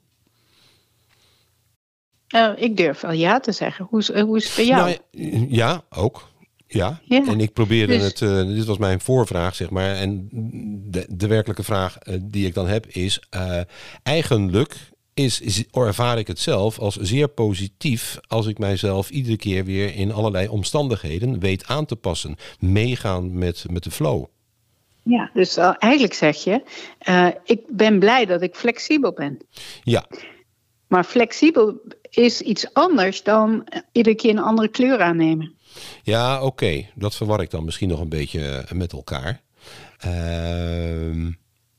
Uh, 2.35 2.51
ik 2.55 2.77
durf 2.77 3.01
wel 3.01 3.11
ja 3.11 3.39
te 3.39 3.51
zeggen. 3.51 3.85
Hoe, 3.89 4.21
hoe 4.21 4.37
is 4.37 4.45
het 4.45 4.55
bij 4.55 4.65
jou? 4.65 4.95
Nou, 5.11 5.47
ja, 5.49 5.83
ook. 5.89 6.29
Ja. 6.67 6.99
ja. 7.03 7.25
en 7.27 7.39
ik 7.39 7.53
probeerde 7.53 7.97
dus... 7.97 8.03
het, 8.03 8.21
uh, 8.21 8.55
dit 8.55 8.65
was 8.65 8.77
mijn 8.77 8.99
voorvraag, 8.99 9.55
zeg 9.55 9.69
maar. 9.69 9.95
En 9.95 10.27
de, 10.89 11.05
de 11.09 11.27
werkelijke 11.27 11.63
vraag 11.63 11.97
uh, 12.03 12.15
die 12.21 12.45
ik 12.45 12.53
dan 12.53 12.67
heb 12.67 12.85
is, 12.85 13.23
uh, 13.35 13.59
eigenlijk 14.03 14.91
is, 15.13 15.41
is, 15.41 15.63
ervaar 15.71 16.17
ik 16.17 16.27
het 16.27 16.39
zelf 16.39 16.79
als 16.79 16.95
zeer 16.95 17.27
positief 17.27 18.17
als 18.27 18.47
ik 18.47 18.57
mijzelf 18.57 19.09
iedere 19.09 19.37
keer 19.37 19.65
weer 19.65 19.95
in 19.95 20.11
allerlei 20.11 20.47
omstandigheden 20.47 21.39
weet 21.39 21.67
aan 21.67 21.85
te 21.85 21.95
passen. 21.95 22.35
Meegaan 22.59 23.37
met, 23.37 23.65
met 23.69 23.83
de 23.83 23.91
flow. 23.91 24.25
Ja, 25.03 25.29
dus 25.33 25.57
eigenlijk 25.57 26.13
zeg 26.13 26.43
je, 26.43 26.61
ik 27.43 27.61
ben 27.67 27.99
blij 27.99 28.25
dat 28.25 28.41
ik 28.41 28.55
flexibel 28.55 29.13
ben. 29.13 29.37
Ja. 29.83 30.07
Maar 30.87 31.03
flexibel 31.03 31.81
is 32.09 32.41
iets 32.41 32.73
anders 32.73 33.23
dan 33.23 33.67
iedere 33.91 34.15
keer 34.15 34.29
een 34.29 34.39
andere 34.39 34.67
kleur 34.67 35.01
aannemen. 35.01 35.56
Ja, 36.03 36.35
oké. 36.35 36.45
Okay. 36.45 36.89
Dat 36.95 37.15
verwar 37.15 37.41
ik 37.41 37.49
dan 37.49 37.65
misschien 37.65 37.89
nog 37.89 37.99
een 37.99 38.09
beetje 38.09 38.65
met 38.73 38.93
elkaar. 38.93 39.41
Uh, 40.05 41.31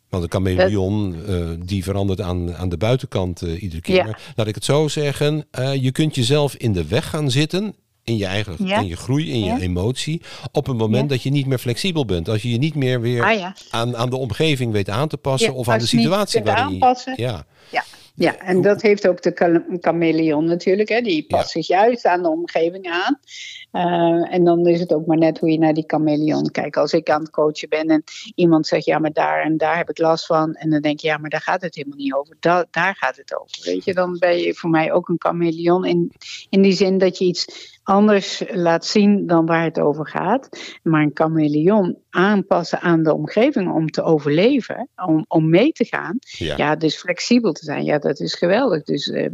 want 0.08 0.22
een 0.22 0.30
chameleon 0.30 1.16
uh, 1.28 1.48
die 1.58 1.82
verandert 1.82 2.20
aan, 2.20 2.56
aan 2.56 2.68
de 2.68 2.76
buitenkant 2.76 3.42
uh, 3.42 3.62
iedere 3.62 3.80
keer. 3.80 3.94
Ja. 3.94 4.04
Maar 4.04 4.32
laat 4.36 4.46
ik 4.46 4.54
het 4.54 4.64
zo 4.64 4.88
zeggen. 4.88 5.46
Je 5.80 5.92
kunt 5.92 6.14
jezelf 6.14 6.54
in 6.54 6.72
de 6.72 6.86
weg 6.86 7.10
gaan 7.10 7.30
zitten 7.30 7.74
in 8.08 8.16
je 8.16 8.26
eigen 8.26 8.56
in 8.58 8.86
je 8.86 8.96
groei, 8.96 9.30
in 9.30 9.44
je 9.44 9.60
emotie, 9.60 10.22
op 10.52 10.68
een 10.68 10.76
moment 10.76 11.08
dat 11.08 11.22
je 11.22 11.30
niet 11.30 11.46
meer 11.46 11.58
flexibel 11.58 12.04
bent. 12.04 12.28
Als 12.28 12.42
je 12.42 12.50
je 12.50 12.58
niet 12.58 12.74
meer 12.74 13.00
weer 13.00 13.24
ah, 13.24 13.52
aan, 13.70 13.96
aan 13.96 14.10
de 14.10 14.16
omgeving 14.16 14.72
weet 14.72 14.90
aan 14.90 15.08
te 15.08 15.16
passen 15.16 15.54
of 15.54 15.68
aan 15.68 15.78
de 15.78 15.86
situatie 15.86 16.42
waarin 16.42 16.74
je. 16.74 17.12
Ja. 17.16 17.44
ja. 17.70 17.84
Ja, 18.18 18.38
en 18.38 18.62
dat 18.62 18.82
heeft 18.82 19.08
ook 19.08 19.22
de 19.22 19.62
chameleon 19.80 20.44
natuurlijk. 20.44 20.88
Hè. 20.88 21.00
Die 21.00 21.26
past 21.26 21.50
zich 21.50 21.66
juist 21.66 22.06
aan 22.06 22.22
de 22.22 22.28
omgeving 22.28 22.90
aan. 22.90 23.18
Uh, 23.72 24.34
en 24.34 24.44
dan 24.44 24.66
is 24.66 24.80
het 24.80 24.92
ook 24.92 25.06
maar 25.06 25.16
net 25.16 25.38
hoe 25.38 25.50
je 25.50 25.58
naar 25.58 25.74
die 25.74 25.84
chameleon 25.86 26.50
kijkt. 26.50 26.76
Als 26.76 26.92
ik 26.92 27.10
aan 27.10 27.20
het 27.20 27.30
coachen 27.30 27.68
ben 27.68 27.86
en 27.86 28.04
iemand 28.34 28.66
zegt, 28.66 28.84
ja, 28.84 28.98
maar 28.98 29.12
daar 29.12 29.42
en 29.42 29.56
daar 29.56 29.76
heb 29.76 29.90
ik 29.90 29.98
last 29.98 30.26
van. 30.26 30.54
En 30.54 30.70
dan 30.70 30.80
denk 30.80 31.00
je, 31.00 31.06
ja, 31.06 31.18
maar 31.18 31.30
daar 31.30 31.40
gaat 31.40 31.62
het 31.62 31.74
helemaal 31.74 31.98
niet 31.98 32.14
over. 32.14 32.36
Da 32.40 32.66
daar 32.70 32.94
gaat 32.96 33.16
het 33.16 33.38
over. 33.40 33.56
Weet 33.62 33.84
je, 33.84 33.94
dan 33.94 34.16
ben 34.18 34.38
je 34.38 34.54
voor 34.54 34.70
mij 34.70 34.92
ook 34.92 35.08
een 35.08 35.18
chameleon. 35.18 35.84
In, 35.84 36.12
in 36.48 36.62
die 36.62 36.72
zin 36.72 36.98
dat 36.98 37.18
je 37.18 37.24
iets 37.24 37.77
anders 37.88 38.42
laat 38.48 38.86
zien 38.86 39.26
dan 39.26 39.46
waar 39.46 39.64
het 39.64 39.80
over 39.80 40.08
gaat. 40.08 40.48
Maar 40.82 41.02
een 41.02 41.10
chameleon 41.14 41.98
aanpassen 42.10 42.80
aan 42.80 43.02
de 43.02 43.14
omgeving 43.14 43.72
om 43.72 43.90
te 43.90 44.02
overleven, 44.02 44.88
om, 45.06 45.24
om 45.28 45.50
mee 45.50 45.72
te 45.72 45.84
gaan. 45.84 46.18
Ja. 46.20 46.76
dus 46.76 46.96
flexibel 46.96 47.52
te 47.52 47.64
zijn, 47.64 47.84
ja, 47.84 47.98
dat 47.98 48.20
is 48.20 48.34
geweldig. 48.34 48.82
Dus 48.82 49.06
uh, 49.06 49.28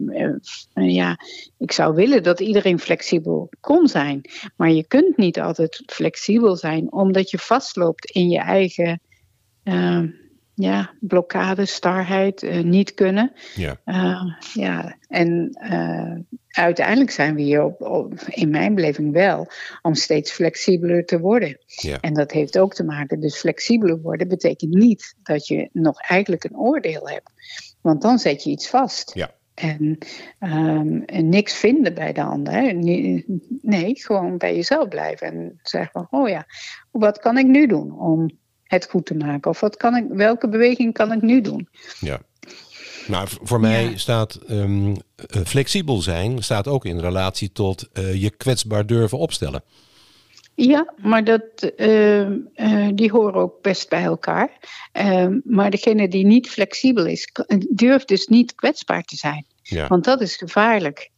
ja, 0.73 1.19
ik 1.59 1.73
zou 1.73 1.95
willen 1.95 2.23
dat 2.23 2.41
iedereen 2.41 2.79
flexibel 2.79 3.49
kon 3.61 3.89
zijn. 3.89 4.21
Maar 4.57 4.71
je 4.71 4.87
kunt 4.87 5.17
niet 5.17 5.41
altijd 5.41 5.83
flexibel 5.87 6.57
zijn, 6.57 6.93
omdat 6.93 7.31
je 7.31 7.39
vastloopt 7.39 8.11
in 8.11 8.29
je 8.29 8.41
eigen. 8.41 9.01
Ja, 10.55 10.91
blokkade, 11.01 11.67
starheid, 11.67 12.43
uh, 12.43 12.63
niet 12.63 12.95
kunnen. 12.95 13.33
Ja. 13.55 13.81
Uh, 13.85 14.35
ja, 14.53 14.97
en 15.09 15.59
uh, 15.73 16.39
uiteindelijk 16.49 17.11
zijn 17.11 17.35
we 17.35 17.43
hier 17.43 17.65
op, 17.65 18.21
in 18.29 18.51
mijn 18.51 18.75
beleving 18.75 19.13
wel 19.13 19.47
om 19.83 19.95
steeds 19.95 20.33
flexibeler 20.33 21.05
te 21.05 21.21
worden. 21.21 21.59
Ja. 21.67 22.01
En 22.01 22.15
dat 22.15 22.33
heeft 22.33 22.59
ook 22.59 22.75
te 22.75 22.85
maken, 22.85 23.21
dus 23.21 23.39
flexibeler 23.39 24.01
worden 24.01 24.29
betekent 24.29 24.75
niet 24.75 25.15
dat 25.23 25.47
je 25.47 25.69
nog 25.73 26.01
eigenlijk 26.01 26.45
een 26.45 26.57
oordeel 26.57 27.09
hebt. 27.09 27.31
Want 27.81 28.03
dan 28.03 28.19
zet 28.19 28.43
je 28.43 28.51
iets 28.51 28.69
vast. 28.69 29.15
Ja. 29.15 29.35
En, 29.55 29.99
um, 30.41 31.03
en 31.03 31.29
niks 31.29 31.55
vinden 31.55 31.95
bij 31.95 32.13
de 32.13 32.23
ander. 32.23 32.75
Nee, 33.63 33.93
gewoon 33.95 34.37
bij 34.37 34.55
jezelf 34.55 34.89
blijven 34.89 35.27
en 35.27 35.59
zeggen 35.63 35.91
van, 35.93 36.21
oh 36.21 36.29
ja, 36.29 36.47
wat 36.91 37.19
kan 37.19 37.39
ik 37.39 37.47
nu 37.47 37.67
doen 37.67 37.99
om 37.99 38.31
het 38.75 38.91
goed 38.91 39.07
te 39.07 39.15
maken? 39.15 39.51
Of 39.51 39.61
wat 39.61 39.77
kan 39.77 39.97
ik, 39.97 40.05
welke 40.09 40.49
beweging 40.49 40.93
kan 40.93 41.13
ik 41.13 41.23
nu 41.23 41.41
doen? 41.41 41.69
Ja. 42.01 42.21
Nou, 43.07 43.29
voor 43.43 43.61
mij 43.61 43.93
staat 43.97 44.39
um, 44.51 44.97
flexibel 45.45 46.01
zijn 46.01 46.43
staat 46.43 46.69
ook 46.69 46.85
in 46.85 47.01
relatie 47.01 47.53
tot 47.53 47.89
uh, 47.93 48.23
je 48.23 48.31
kwetsbaar 48.31 48.87
durven 48.87 49.19
opstellen. 49.19 49.63
Ja, 50.55 50.95
maar 50.97 51.25
dat, 51.25 51.73
uh, 51.77 52.31
uh, 52.31 52.89
die 52.95 53.11
horen 53.11 53.35
ook 53.35 53.63
best 53.63 53.89
bij 53.89 54.03
elkaar. 54.03 54.51
Uh, 54.93 55.27
maar 55.45 55.71
degene 55.71 56.09
die 56.09 56.27
niet 56.27 56.51
flexibel 56.51 57.07
is, 57.07 57.33
durft 57.71 58.09
dus 58.09 58.27
niet 58.27 58.55
kwetsbaar 58.55 59.03
te 59.03 59.17
zijn. 59.17 59.47
Ja. 59.63 59.87
Want 59.89 60.05
dat 60.05 60.21
is 60.21 60.37
gevaarlijk. 60.37 61.11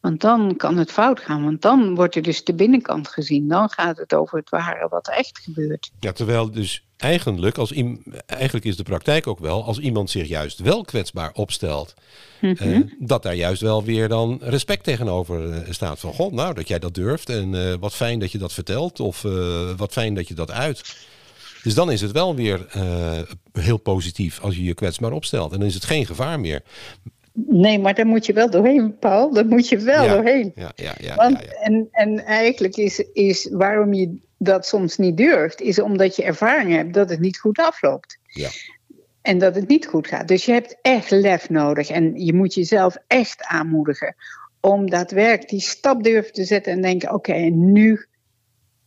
Want 0.00 0.20
dan 0.20 0.56
kan 0.56 0.76
het 0.76 0.92
fout 0.92 1.20
gaan. 1.20 1.44
Want 1.44 1.62
dan 1.62 1.94
wordt 1.94 2.14
er 2.14 2.22
dus 2.22 2.44
de 2.44 2.54
binnenkant 2.54 3.08
gezien. 3.08 3.48
Dan 3.48 3.70
gaat 3.70 3.96
het 3.96 4.14
over 4.14 4.38
het 4.38 4.50
ware 4.50 4.88
wat 4.88 5.08
echt 5.08 5.38
gebeurt. 5.38 5.90
Ja, 6.00 6.12
terwijl 6.12 6.50
dus 6.50 6.84
eigenlijk, 6.96 7.58
als 7.58 7.72
eigenlijk 8.26 8.64
is 8.64 8.76
de 8.76 8.82
praktijk 8.82 9.26
ook 9.26 9.38
wel, 9.38 9.64
als 9.64 9.78
iemand 9.78 10.10
zich 10.10 10.28
juist 10.28 10.58
wel 10.58 10.84
kwetsbaar 10.84 11.30
opstelt, 11.32 11.94
mm 12.40 12.88
dat 12.98 13.22
daar 13.22 13.34
juist 13.34 13.62
wel 13.62 13.84
weer 13.84 14.08
dan 14.08 14.38
respect 14.42 14.84
tegenover 14.84 15.50
eh, 15.50 15.72
staat. 15.72 16.00
Van 16.00 16.12
god, 16.12 16.32
nou 16.32 16.54
dat 16.54 16.68
jij 16.68 16.78
dat 16.78 16.94
durft 16.94 17.28
en 17.28 17.52
uh, 17.52 17.74
wat 17.80 17.94
fijn 17.94 18.18
dat 18.18 18.32
je 18.32 18.38
dat 18.38 18.52
vertelt 18.52 19.00
of 19.00 19.22
wat 19.76 19.92
fijn 19.92 20.14
dat 20.14 20.28
je 20.28 20.34
dat 20.34 20.50
uit. 20.50 20.96
Dus 21.62 21.74
dan 21.74 21.90
is 21.90 22.00
het 22.00 22.12
wel 22.12 22.34
weer 22.34 22.66
heel 23.52 23.76
positief 23.76 24.40
als 24.40 24.56
je 24.56 24.64
je 24.64 24.74
kwetsbaar 24.74 25.12
opstelt. 25.12 25.52
En 25.52 25.58
dan 25.58 25.68
is 25.68 25.74
het 25.74 25.84
geen 25.84 26.06
gevaar 26.06 26.40
meer. 26.40 26.62
Nee, 27.46 27.78
maar 27.78 27.94
daar 27.94 28.06
moet 28.06 28.26
je 28.26 28.32
wel 28.32 28.50
doorheen, 28.50 28.98
Paul. 28.98 29.32
Daar 29.32 29.46
moet 29.46 29.68
je 29.68 29.78
wel 29.78 30.08
doorheen. 30.08 30.52
Ja, 30.54 30.72
ja, 30.74 30.94
ja, 31.00 31.14
Want, 31.14 31.54
En, 31.60 31.88
en 31.90 32.24
eigenlijk 32.24 32.76
is, 32.76 32.98
is 33.12 33.48
waarom 33.52 33.92
je 33.92 34.18
dat 34.38 34.66
soms 34.66 34.96
niet 34.96 35.16
durft, 35.16 35.60
is 35.60 35.80
omdat 35.80 36.16
je 36.16 36.24
ervaring 36.24 36.72
hebt 36.72 36.94
dat 36.94 37.10
het 37.10 37.20
niet 37.20 37.38
goed 37.38 37.58
afloopt. 37.58 38.18
Ja. 38.26 38.48
En 39.22 39.38
dat 39.38 39.54
het 39.54 39.68
niet 39.68 39.86
goed 39.86 40.06
gaat. 40.06 40.28
Dus 40.28 40.44
je 40.44 40.52
hebt 40.52 40.76
echt 40.82 41.10
lef 41.10 41.48
nodig. 41.48 41.88
En 41.90 42.24
je 42.24 42.34
moet 42.34 42.54
jezelf 42.54 42.96
echt 43.06 43.44
aanmoedigen 43.44 44.14
om 44.60 44.90
daadwerkelijk 44.90 45.48
die 45.48 45.60
stap 45.60 46.02
durven 46.02 46.32
te 46.32 46.44
zetten 46.44 46.72
en 46.72 46.82
denken: 46.82 47.12
oké, 47.12 47.36
nu 47.38 48.06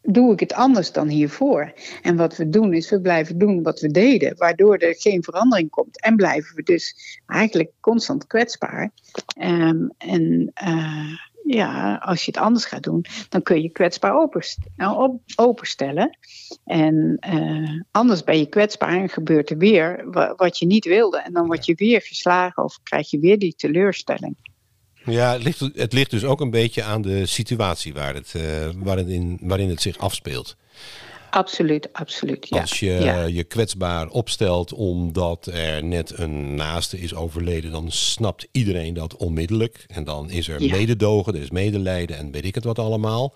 doe 0.03 0.33
ik 0.33 0.39
het 0.39 0.53
anders 0.53 0.91
dan 0.91 1.07
hiervoor. 1.07 1.73
En 2.01 2.15
wat 2.15 2.37
we 2.37 2.49
doen 2.49 2.73
is, 2.73 2.89
we 2.89 3.01
blijven 3.01 3.37
doen 3.37 3.63
wat 3.63 3.79
we 3.79 3.91
deden, 3.91 4.37
waardoor 4.37 4.77
er 4.77 4.95
geen 4.95 5.23
verandering 5.23 5.69
komt. 5.69 6.01
En 6.01 6.15
blijven 6.15 6.55
we 6.55 6.63
dus 6.63 6.95
eigenlijk 7.25 7.71
constant 7.79 8.27
kwetsbaar. 8.27 8.91
Um, 9.41 9.91
en 9.97 10.51
uh, 10.63 11.17
ja, 11.43 11.95
als 11.95 12.25
je 12.25 12.31
het 12.31 12.39
anders 12.41 12.65
gaat 12.65 12.83
doen, 12.83 13.05
dan 13.29 13.43
kun 13.43 13.61
je 13.61 13.71
kwetsbaar 13.71 14.29
nou, 14.75 15.19
openstellen. 15.35 16.17
En 16.65 17.17
uh, 17.33 17.81
anders 17.91 18.23
ben 18.23 18.37
je 18.37 18.45
kwetsbaar 18.45 19.01
en 19.01 19.09
gebeurt 19.09 19.49
er 19.49 19.57
weer 19.57 20.05
wat 20.35 20.57
je 20.57 20.65
niet 20.65 20.85
wilde. 20.85 21.17
En 21.17 21.33
dan 21.33 21.45
word 21.45 21.65
je 21.65 21.75
weer 21.75 22.01
geslagen 22.01 22.63
of 22.63 22.79
krijg 22.83 23.09
je 23.09 23.19
weer 23.19 23.39
die 23.39 23.55
teleurstelling. 23.55 24.35
Ja, 25.05 25.33
het 25.33 25.43
ligt, 25.43 25.59
het 25.59 25.93
ligt 25.93 26.11
dus 26.11 26.23
ook 26.23 26.41
een 26.41 26.49
beetje 26.49 26.83
aan 26.83 27.01
de 27.01 27.25
situatie 27.25 27.93
waar 27.93 28.13
het, 28.13 28.33
uh, 28.37 28.43
waarin, 28.75 29.37
waarin 29.41 29.69
het 29.69 29.81
zich 29.81 29.97
afspeelt. 29.97 30.55
Absoluut, 31.29 31.93
absoluut. 31.93 32.47
Ja. 32.49 32.61
Als 32.61 32.79
je 32.79 33.25
je 33.33 33.43
kwetsbaar 33.43 34.07
opstelt 34.07 34.73
omdat 34.73 35.45
er 35.45 35.83
net 35.83 36.17
een 36.17 36.55
naaste 36.55 36.99
is 36.99 37.13
overleden, 37.13 37.71
dan 37.71 37.91
snapt 37.91 38.47
iedereen 38.51 38.93
dat 38.93 39.15
onmiddellijk. 39.15 39.85
En 39.87 40.03
dan 40.03 40.29
is 40.29 40.47
er 40.47 40.61
mededogen, 40.61 41.35
er 41.35 41.41
is 41.41 41.51
medelijden 41.51 42.17
en 42.17 42.31
weet 42.31 42.45
ik 42.45 42.55
het 42.55 42.63
wat 42.63 42.79
allemaal. 42.79 43.33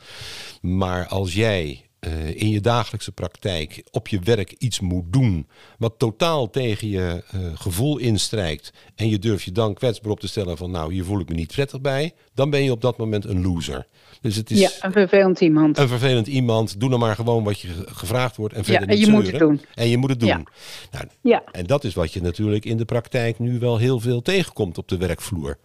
Maar 0.62 1.08
als 1.08 1.34
jij 1.34 1.87
uh, 2.00 2.42
in 2.42 2.50
je 2.50 2.62
dagelijkse 2.62 3.12
praktijk 3.12 3.84
op 3.92 4.08
je 4.08 4.20
werk 4.20 4.51
iets 4.51 4.80
moet 4.80 5.13
doen 5.13 5.48
wat 5.77 5.94
totaal 5.98 6.50
tegen 6.50 6.89
je 6.89 7.24
uh, 7.36 7.42
gevoel 7.54 7.98
instrijkt 7.98 8.74
en 8.96 9.10
je 9.10 9.20
durft 9.20 9.44
je 9.44 9.51
dan 9.51 9.74
kwetsbaar 9.74 10.12
op 10.12 10.20
te 10.20 10.27
stellen 10.27 10.58
van 10.58 10.72
nou 10.72 10.94
hier 10.94 11.04
voel 11.04 11.20
ik 11.20 11.30
me 11.30 11.36
niet 11.36 11.54
prettig 11.54 11.82
bij, 11.82 12.13
dan 12.34 12.50
ben 12.50 12.63
je 12.63 12.72
op 12.72 12.82
dat 12.82 12.98
moment 12.98 13.25
een 13.25 13.42
loser. 13.42 13.88
Dus 14.22 14.36
het 14.36 14.51
is 14.51 14.60
ja, 14.60 14.70
een 14.82 14.92
vervelend 14.92 15.42
iemand. 15.42 15.77
Een 15.77 15.88
vervelend 15.88 16.27
iemand. 16.27 16.80
Doe 16.80 16.89
dan 16.89 17.00
maar 17.00 17.16
gewoon 17.16 17.44
wat 17.44 17.60
je 17.60 17.68
gevraagd 17.86 18.36
wordt 18.36 18.54
en 18.54 18.63
verder 18.63 18.89
ja, 18.89 18.94
en 18.94 19.00
je 19.00 19.12
moet 19.12 19.27
het 19.27 19.39
doen. 19.39 19.62
En 19.74 19.88
je 19.88 19.98
moet 19.98 20.10
het 20.10 20.20
doen. 20.20 20.30
Ja. 20.30 20.44
Nou, 20.92 21.06
ja. 21.22 21.44
En 21.51 21.66
dat 21.66 21.84
is 21.84 21.94
wat 21.94 22.13
je 22.13 22.22
natuurlijk 22.22 22.66
in 22.66 22.77
de 22.77 22.86
praktijk 22.86 23.39
nu 23.39 23.60
wel 23.60 23.77
heel 23.77 24.00
veel 24.00 24.22
tegenkomt 24.22 24.77
op 24.77 24.88
de 24.88 24.98
werkvloer. 24.98 25.58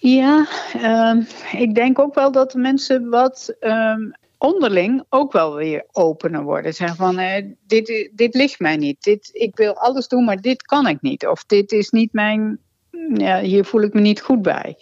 Ja, 0.00 0.46
uh, 0.76 1.24
ik 1.60 1.74
denk 1.74 1.98
ook 1.98 2.14
wel 2.14 2.32
dat 2.32 2.54
mensen 2.54 3.08
wat 3.08 3.56
um, 3.60 4.14
onderling 4.38 5.04
ook 5.08 5.32
wel 5.32 5.54
weer 5.54 5.84
opener 5.92 6.42
worden. 6.42 6.74
Zeggen 6.74 6.96
van, 6.96 7.18
eh, 7.18 7.44
dit, 7.66 8.10
dit 8.12 8.34
ligt 8.34 8.58
mij 8.58 8.76
niet. 8.76 9.02
Dit, 9.02 9.30
ik 9.32 9.56
wil 9.56 9.74
alles 9.74 10.08
doen, 10.08 10.24
maar 10.24 10.40
dit 10.40 10.62
kan 10.62 10.86
ik 10.86 11.00
niet. 11.00 11.26
Of 11.26 11.44
dit 11.44 11.72
is 11.72 11.90
niet 11.90 12.12
mijn... 12.12 12.58
Ja, 13.14 13.40
hier 13.40 13.64
voel 13.64 13.82
ik 13.82 13.92
me 13.92 14.00
niet 14.00 14.20
goed 14.20 14.42
bij. 14.42 14.76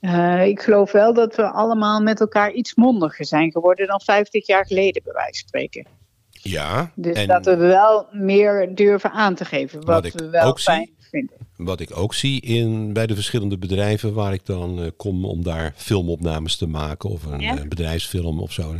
Uh, 0.00 0.46
ik 0.46 0.60
geloof 0.60 0.92
wel 0.92 1.14
dat 1.14 1.34
we 1.34 1.50
allemaal 1.50 2.00
met 2.00 2.20
elkaar 2.20 2.52
iets 2.52 2.74
mondiger 2.74 3.24
zijn 3.24 3.52
geworden 3.52 3.86
dan 3.86 4.00
50 4.00 4.46
jaar 4.46 4.66
geleden, 4.66 5.02
bij 5.04 5.12
wijze 5.12 5.38
van 5.40 5.48
spreken. 5.48 5.86
Ja. 6.30 6.90
Dus 6.94 7.16
en 7.16 7.26
dat 7.26 7.44
we 7.44 7.56
wel 7.56 8.06
meer 8.10 8.74
durven 8.74 9.10
aan 9.10 9.34
te 9.34 9.44
geven 9.44 9.84
wat, 9.84 10.02
wat 10.02 10.12
we 10.12 10.30
wel 10.30 10.56
fijn 10.56 10.90
vinden. 10.98 11.43
Wat 11.56 11.80
ik 11.80 11.96
ook 11.96 12.14
zie 12.14 12.40
in, 12.40 12.92
bij 12.92 13.06
de 13.06 13.14
verschillende 13.14 13.58
bedrijven 13.58 14.14
waar 14.14 14.32
ik 14.32 14.46
dan 14.46 14.82
uh, 14.82 14.86
kom 14.96 15.24
om 15.24 15.42
daar 15.42 15.72
filmopnames 15.76 16.56
te 16.56 16.66
maken 16.66 17.10
of 17.10 17.24
een 17.24 17.40
ja? 17.40 17.58
uh, 17.58 17.68
bedrijfsfilm 17.68 18.40
of 18.40 18.52
zo. 18.52 18.74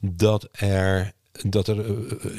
Dat 0.00 0.48
er, 0.52 1.12
dat 1.42 1.68
er 1.68 1.84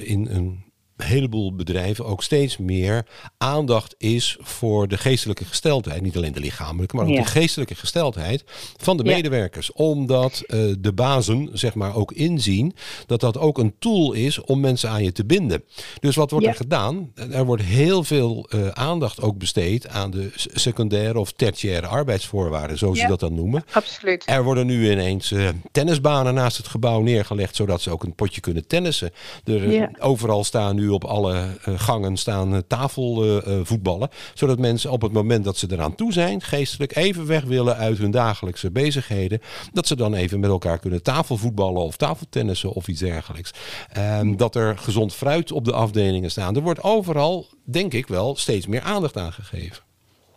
in 0.08 0.28
een 0.28 0.66
heleboel 0.98 1.56
bedrijven 1.56 2.06
ook 2.06 2.24
steeds 2.24 2.58
meer 2.58 3.06
aandacht 3.38 3.96
is 3.98 4.38
voor 4.40 4.88
de 4.88 4.98
geestelijke 4.98 5.46
gesteldheid. 5.46 6.02
Niet 6.02 6.18
alleen 6.18 6.34
de 6.34 6.40
lichamelijke, 6.40 6.96
maar 6.96 7.06
ook 7.06 7.16
de 7.16 7.26
geestelijke 7.26 7.76
gesteldheid 7.76 8.44
van 8.78 8.98
de 8.98 9.04
medewerkers. 9.04 9.72
Omdat 9.72 10.44
uh, 10.48 10.74
de 10.80 10.94
bazen, 10.94 11.50
zeg 11.54 11.74
maar, 11.74 11.96
ook 11.96 12.12
inzien 12.12 12.76
dat 13.06 13.20
dat 13.20 13.38
ook 13.38 13.58
een 13.58 13.76
tool 13.80 14.14
is 14.14 14.42
om 14.42 14.60
mensen 14.60 14.90
aan 14.90 15.04
je 15.04 15.12
te 15.12 15.26
binden. 15.26 15.64
Dus 16.00 16.16
wat 16.16 16.32
wordt 16.32 16.46
er 16.46 16.56
gedaan? 16.56 17.12
Er 17.32 17.46
wordt 17.46 17.64
heel 17.64 18.04
veel 18.04 18.50
uh, 18.56 18.68
aandacht 18.68 19.22
ook 19.22 19.38
besteed 19.38 19.88
aan 19.88 20.12
de 20.12 20.32
secundaire 20.36 21.20
of 21.20 21.32
tertiaire 21.32 21.88
arbeidsvoorwaarden, 21.88 22.78
zoals 22.78 23.00
ze 23.00 23.08
dat 23.08 23.20
dan 23.20 23.34
noemen. 23.34 23.64
Absoluut. 23.72 24.24
Er 24.26 24.44
worden 24.44 24.66
nu 24.66 24.92
ineens 24.92 25.32
uh, 25.32 25.50
tennisbanen 25.72 26.34
naast 26.34 26.58
het 26.58 26.68
gebouw 26.68 27.02
neergelegd, 27.02 27.56
zodat 27.56 27.82
ze 27.82 27.90
ook 27.92 28.04
een 28.04 28.16
potje 28.16 28.42
kunnen 28.42 28.68
tennissen. 28.68 29.12
Er, 29.44 29.90
overal 30.00 30.44
staan 30.44 30.76
nu 30.76 30.87
op 30.94 31.04
alle 31.04 31.58
gangen 31.64 32.18
staan 32.18 32.64
tafelvoetballen. 32.68 34.10
zodat 34.34 34.60
mensen 34.60 34.92
op 34.92 35.02
het 35.02 35.12
moment 35.12 35.44
dat 35.44 35.58
ze 35.58 35.68
eraan 35.70 35.96
toe 35.96 36.14
zijn, 36.14 36.42
geestelijk 36.42 36.96
even 36.96 37.28
weg 37.28 37.44
willen 37.44 37.76
uit 37.76 37.98
hun 37.98 38.12
dagelijkse 38.12 38.72
bezigheden. 38.72 39.42
Dat 39.74 39.88
ze 39.88 39.96
dan 39.96 40.14
even 40.14 40.40
met 40.40 40.50
elkaar 40.50 40.80
kunnen 40.80 41.04
tafelvoetballen 41.04 41.82
of 41.82 41.98
tafeltennissen 41.98 42.72
of 42.72 42.88
iets 42.88 43.00
dergelijks. 43.00 43.52
Ehm, 43.92 44.36
dat 44.36 44.56
er 44.56 44.78
gezond 44.78 45.14
fruit 45.14 45.52
op 45.52 45.66
de 45.66 45.74
afdelingen 45.74 46.32
staan. 46.32 46.56
Er 46.56 46.62
wordt 46.62 46.84
overal, 46.84 47.46
denk 47.64 47.94
ik 47.94 48.08
wel, 48.08 48.36
steeds 48.36 48.68
meer 48.68 48.82
aandacht 48.82 49.18
aan 49.18 49.34
gegeven. 49.34 49.86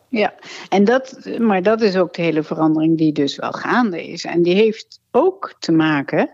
Ja, 0.09 0.35
en 0.69 0.85
dat, 0.85 1.31
maar 1.39 1.63
dat 1.63 1.81
is 1.81 1.97
ook 1.97 2.15
de 2.15 2.23
hele 2.23 2.43
verandering 2.43 2.99
die 2.99 3.13
dus 3.13 3.37
wel 3.37 3.53
gaande 3.53 4.07
is. 4.07 4.25
En 4.25 4.43
die 4.43 4.55
heeft 4.55 5.01
ook 5.11 5.55
te 5.59 5.73
maken, 5.73 6.33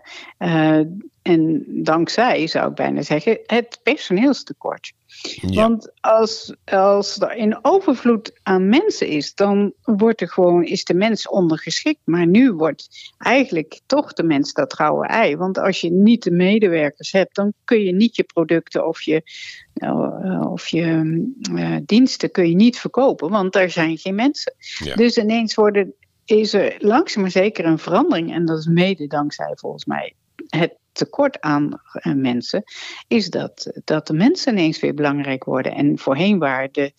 en 1.27 1.63
dankzij 1.67 2.47
zou 2.47 2.69
ik 2.69 2.75
bijna 2.75 3.01
zeggen, 3.01 3.39
het 3.45 3.79
personeelstekort. 3.83 4.93
Want 5.41 5.91
als, 5.99 6.55
als 6.65 7.19
er 7.19 7.35
in 7.35 7.59
overvloed 7.61 8.39
aan 8.43 8.69
mensen 8.69 9.07
is, 9.07 9.33
dan 9.33 9.73
wordt 9.81 10.21
er 10.21 10.29
gewoon, 10.29 10.63
is 10.63 10.83
de 10.83 10.93
mens 10.93 11.27
ondergeschikt. 11.27 11.99
Maar 12.03 12.27
nu 12.27 12.51
wordt 12.51 13.13
eigenlijk 13.17 13.79
toch 13.85 14.13
de 14.13 14.23
mens 14.23 14.53
dat 14.53 14.69
trouwe 14.69 15.07
ei. 15.07 15.37
Want 15.37 15.57
als 15.57 15.81
je 15.81 15.91
niet 15.91 16.23
de 16.23 16.31
medewerkers 16.31 17.11
hebt, 17.11 17.35
dan 17.35 17.53
kun 17.63 17.83
je 17.83 17.93
niet 17.93 18.15
je 18.15 18.23
producten 18.23 18.87
of 18.87 19.01
je, 19.01 19.21
uh, 19.73 20.51
of 20.51 20.67
je 20.67 20.85
uh, 21.51 21.77
diensten 21.85 22.31
kun 22.31 22.49
je 22.49 22.55
niet 22.55 22.79
verkopen, 22.79 23.29
want 23.29 23.55
er 23.55 23.69
zijn 23.69 23.97
geen 23.97 24.15
mensen. 24.15 24.55
Dus 24.95 25.17
ineens 25.17 25.55
worden, 25.55 25.93
is 26.25 26.53
er 26.53 26.75
langzaam 26.79 27.21
maar 27.21 27.31
zeker 27.31 27.65
een 27.65 27.79
verandering. 27.79 28.33
En 28.33 28.45
dat 28.45 28.57
is 28.57 28.67
mede 28.67 29.07
dankzij 29.07 29.51
volgens 29.55 29.85
mij 29.85 30.13
het 30.47 30.77
tekort 30.97 31.41
aan 31.41 31.81
uh, 31.93 32.13
mensen, 32.13 32.63
is 33.07 33.29
dat, 33.29 33.71
dat 33.83 34.07
de 34.07 34.13
mensen 34.13 34.53
ineens 34.53 34.79
weer 34.79 34.93
belangrijk 34.93 35.43
worden. 35.43 35.75
En 35.75 35.97
voorheen 35.97 36.39
waren 36.39 36.69
de, 36.71 36.93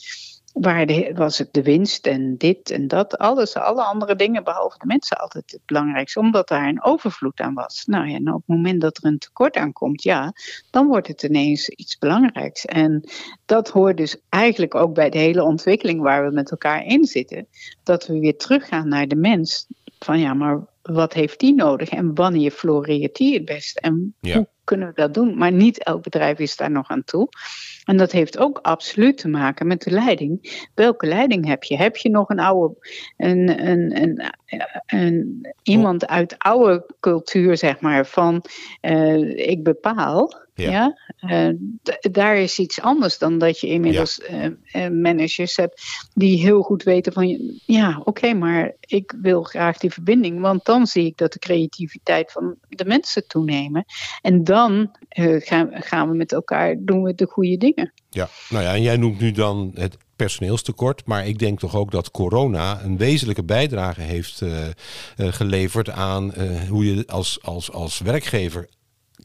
waar 0.52 0.86
de, 0.86 1.12
was 1.14 1.38
het 1.38 1.52
de 1.52 1.62
winst 1.62 2.06
en 2.06 2.36
dit 2.36 2.70
en 2.70 2.88
dat, 2.88 3.18
alles, 3.18 3.54
alle 3.54 3.82
andere 3.82 4.16
dingen 4.16 4.44
behalve 4.44 4.78
de 4.78 4.86
mensen 4.86 5.16
altijd 5.16 5.50
het 5.50 5.60
belangrijkste, 5.66 6.18
omdat 6.18 6.48
daar 6.48 6.68
een 6.68 6.82
overvloed 6.82 7.40
aan 7.40 7.54
was. 7.54 7.82
Nou 7.86 8.08
ja, 8.08 8.14
en 8.14 8.28
op 8.28 8.42
het 8.46 8.56
moment 8.56 8.80
dat 8.80 8.96
er 8.96 9.04
een 9.04 9.18
tekort 9.18 9.56
aankomt, 9.56 10.02
ja, 10.02 10.32
dan 10.70 10.86
wordt 10.86 11.08
het 11.08 11.22
ineens 11.22 11.68
iets 11.68 11.98
belangrijks. 11.98 12.64
En 12.64 13.08
dat 13.46 13.68
hoort 13.68 13.96
dus 13.96 14.16
eigenlijk 14.28 14.74
ook 14.74 14.94
bij 14.94 15.10
de 15.10 15.18
hele 15.18 15.42
ontwikkeling 15.42 16.00
waar 16.00 16.26
we 16.26 16.32
met 16.32 16.50
elkaar 16.50 16.84
in 16.84 17.04
zitten, 17.04 17.46
dat 17.82 18.06
we 18.06 18.18
weer 18.18 18.36
teruggaan 18.36 18.88
naar 18.88 19.08
de 19.08 19.16
mens. 19.16 19.66
Van 19.98 20.18
ja, 20.18 20.34
maar 20.34 20.66
wat 20.92 21.12
heeft 21.12 21.40
die 21.40 21.54
nodig 21.54 21.88
en 21.88 22.14
wanneer 22.14 22.50
floreert 22.50 23.16
die 23.16 23.34
het 23.34 23.44
best? 23.44 23.78
En 23.78 24.14
hoe 24.20 24.48
kunnen 24.64 24.88
we 24.88 24.94
dat 24.94 25.14
doen? 25.14 25.36
Maar 25.36 25.52
niet 25.52 25.82
elk 25.82 26.02
bedrijf 26.02 26.38
is 26.38 26.56
daar 26.56 26.70
nog 26.70 26.88
aan 26.88 27.04
toe. 27.04 27.28
En 27.84 27.96
dat 27.96 28.12
heeft 28.12 28.38
ook 28.38 28.58
absoluut 28.58 29.18
te 29.18 29.28
maken 29.28 29.66
met 29.66 29.82
de 29.82 29.90
leiding. 29.90 30.66
Welke 30.74 31.06
leiding 31.06 31.46
heb 31.46 31.64
je? 31.64 31.76
Heb 31.76 31.96
je 31.96 32.10
nog 32.10 32.28
een 32.28 32.40
oude, 32.40 32.74
een, 33.16 33.68
een, 33.68 34.02
een, 34.02 34.32
een 34.86 35.48
iemand 35.62 36.06
uit 36.06 36.38
oude 36.38 36.86
cultuur, 37.00 37.56
zeg 37.56 37.80
maar, 37.80 38.06
van 38.06 38.44
uh, 38.82 39.48
ik 39.48 39.62
bepaal? 39.62 40.46
Ja. 40.54 40.98
Uh, 41.20 41.48
daar 42.00 42.36
is 42.36 42.58
iets 42.58 42.80
anders 42.80 43.18
dan 43.18 43.38
dat 43.38 43.60
je 43.60 43.66
inmiddels 43.66 44.20
ja. 44.28 44.50
uh, 44.72 44.88
managers 44.88 45.56
hebt 45.56 45.82
die 46.14 46.38
heel 46.38 46.62
goed 46.62 46.82
weten 46.82 47.12
van 47.12 47.58
ja, 47.66 48.00
oké, 48.04 48.34
maar 48.34 48.72
ik 48.80 49.14
wil 49.20 49.42
graag 49.42 49.78
die 49.78 49.92
verbinding, 49.92 50.40
want 50.40 50.64
dan 50.64 50.86
zie 50.86 51.06
ik 51.06 51.16
dat 51.16 51.32
de 51.32 51.38
creativiteit 51.38 52.32
van 52.32 52.56
de 52.68 52.84
mensen 52.84 53.26
toenemen. 53.26 53.84
En 54.22 54.44
dan 54.44 54.96
gaan, 55.38 55.68
gaan 55.72 56.08
we 56.08 56.16
met 56.16 56.32
elkaar 56.32 56.76
doen 56.78 57.02
we 57.02 57.14
de 57.14 57.26
goede 57.26 57.56
dingen. 57.56 57.92
Ja, 58.10 58.28
nou 58.48 58.64
ja, 58.64 58.74
en 58.74 58.82
jij 58.82 58.96
noemt 58.96 59.20
nu 59.20 59.32
dan 59.32 59.70
het 59.74 59.96
personeelstekort. 60.16 61.02
Maar 61.06 61.26
ik 61.26 61.38
denk 61.38 61.58
toch 61.58 61.76
ook 61.76 61.90
dat 61.90 62.10
corona 62.10 62.82
een 62.82 62.96
wezenlijke 62.96 63.44
bijdrage 63.44 64.00
heeft 64.00 64.40
uh, 64.40 64.66
uh, 64.66 64.72
geleverd 65.16 65.90
aan 65.90 66.32
uh, 66.38 66.68
hoe 66.68 66.94
je 66.94 67.06
als, 67.06 67.38
als, 67.42 67.72
als 67.72 67.98
werkgever 67.98 68.68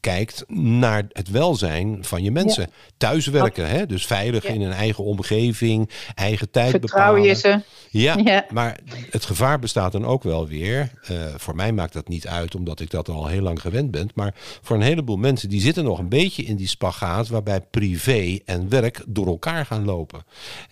kijkt 0.04 0.44
naar 0.48 1.06
het 1.12 1.30
welzijn 1.30 1.98
van 2.02 2.24
je 2.24 2.32
mensen. 2.32 2.70
Thuiswerken, 2.98 3.70
hè? 3.70 3.86
dus 3.86 4.06
veilig 4.06 4.44
in 4.44 4.62
een 4.62 4.72
eigen 4.72 5.04
omgeving, 5.04 5.90
eigen 6.16 6.52
tijd 6.52 6.70
Vertrouw 6.70 7.14
bepalen. 7.14 7.28
je 7.28 7.34
ze. 7.34 7.62
Ja, 7.90 8.16
ja, 8.24 8.46
maar 8.50 8.80
het 9.10 9.26
gevaar 9.26 9.60
bestaat 9.60 9.92
dan 9.92 10.06
ook 10.06 10.24
wel 10.24 10.48
weer. 10.48 10.92
Uh, 11.12 11.18
voor 11.38 11.56
mij 11.56 11.72
maakt 11.72 11.94
dat 11.94 12.08
niet 12.08 12.28
uit, 12.28 12.56
omdat 12.56 12.80
ik 12.80 12.90
dat 12.90 13.10
al 13.10 13.28
heel 13.28 13.42
lang 13.42 13.62
gewend 13.62 13.92
ben. 13.92 14.10
Maar 14.16 14.34
voor 14.62 14.76
een 14.76 14.82
heleboel 14.82 15.18
mensen, 15.18 15.50
die 15.50 15.62
zitten 15.62 15.84
nog 15.84 16.00
een 16.00 16.10
beetje 16.10 16.44
in 16.44 16.56
die 16.56 16.68
spagaat... 16.68 17.28
waarbij 17.28 17.62
privé 17.62 18.40
en 18.46 18.70
werk 18.70 19.04
door 19.08 19.28
elkaar 19.28 19.66
gaan 19.66 19.86
lopen. 19.86 20.24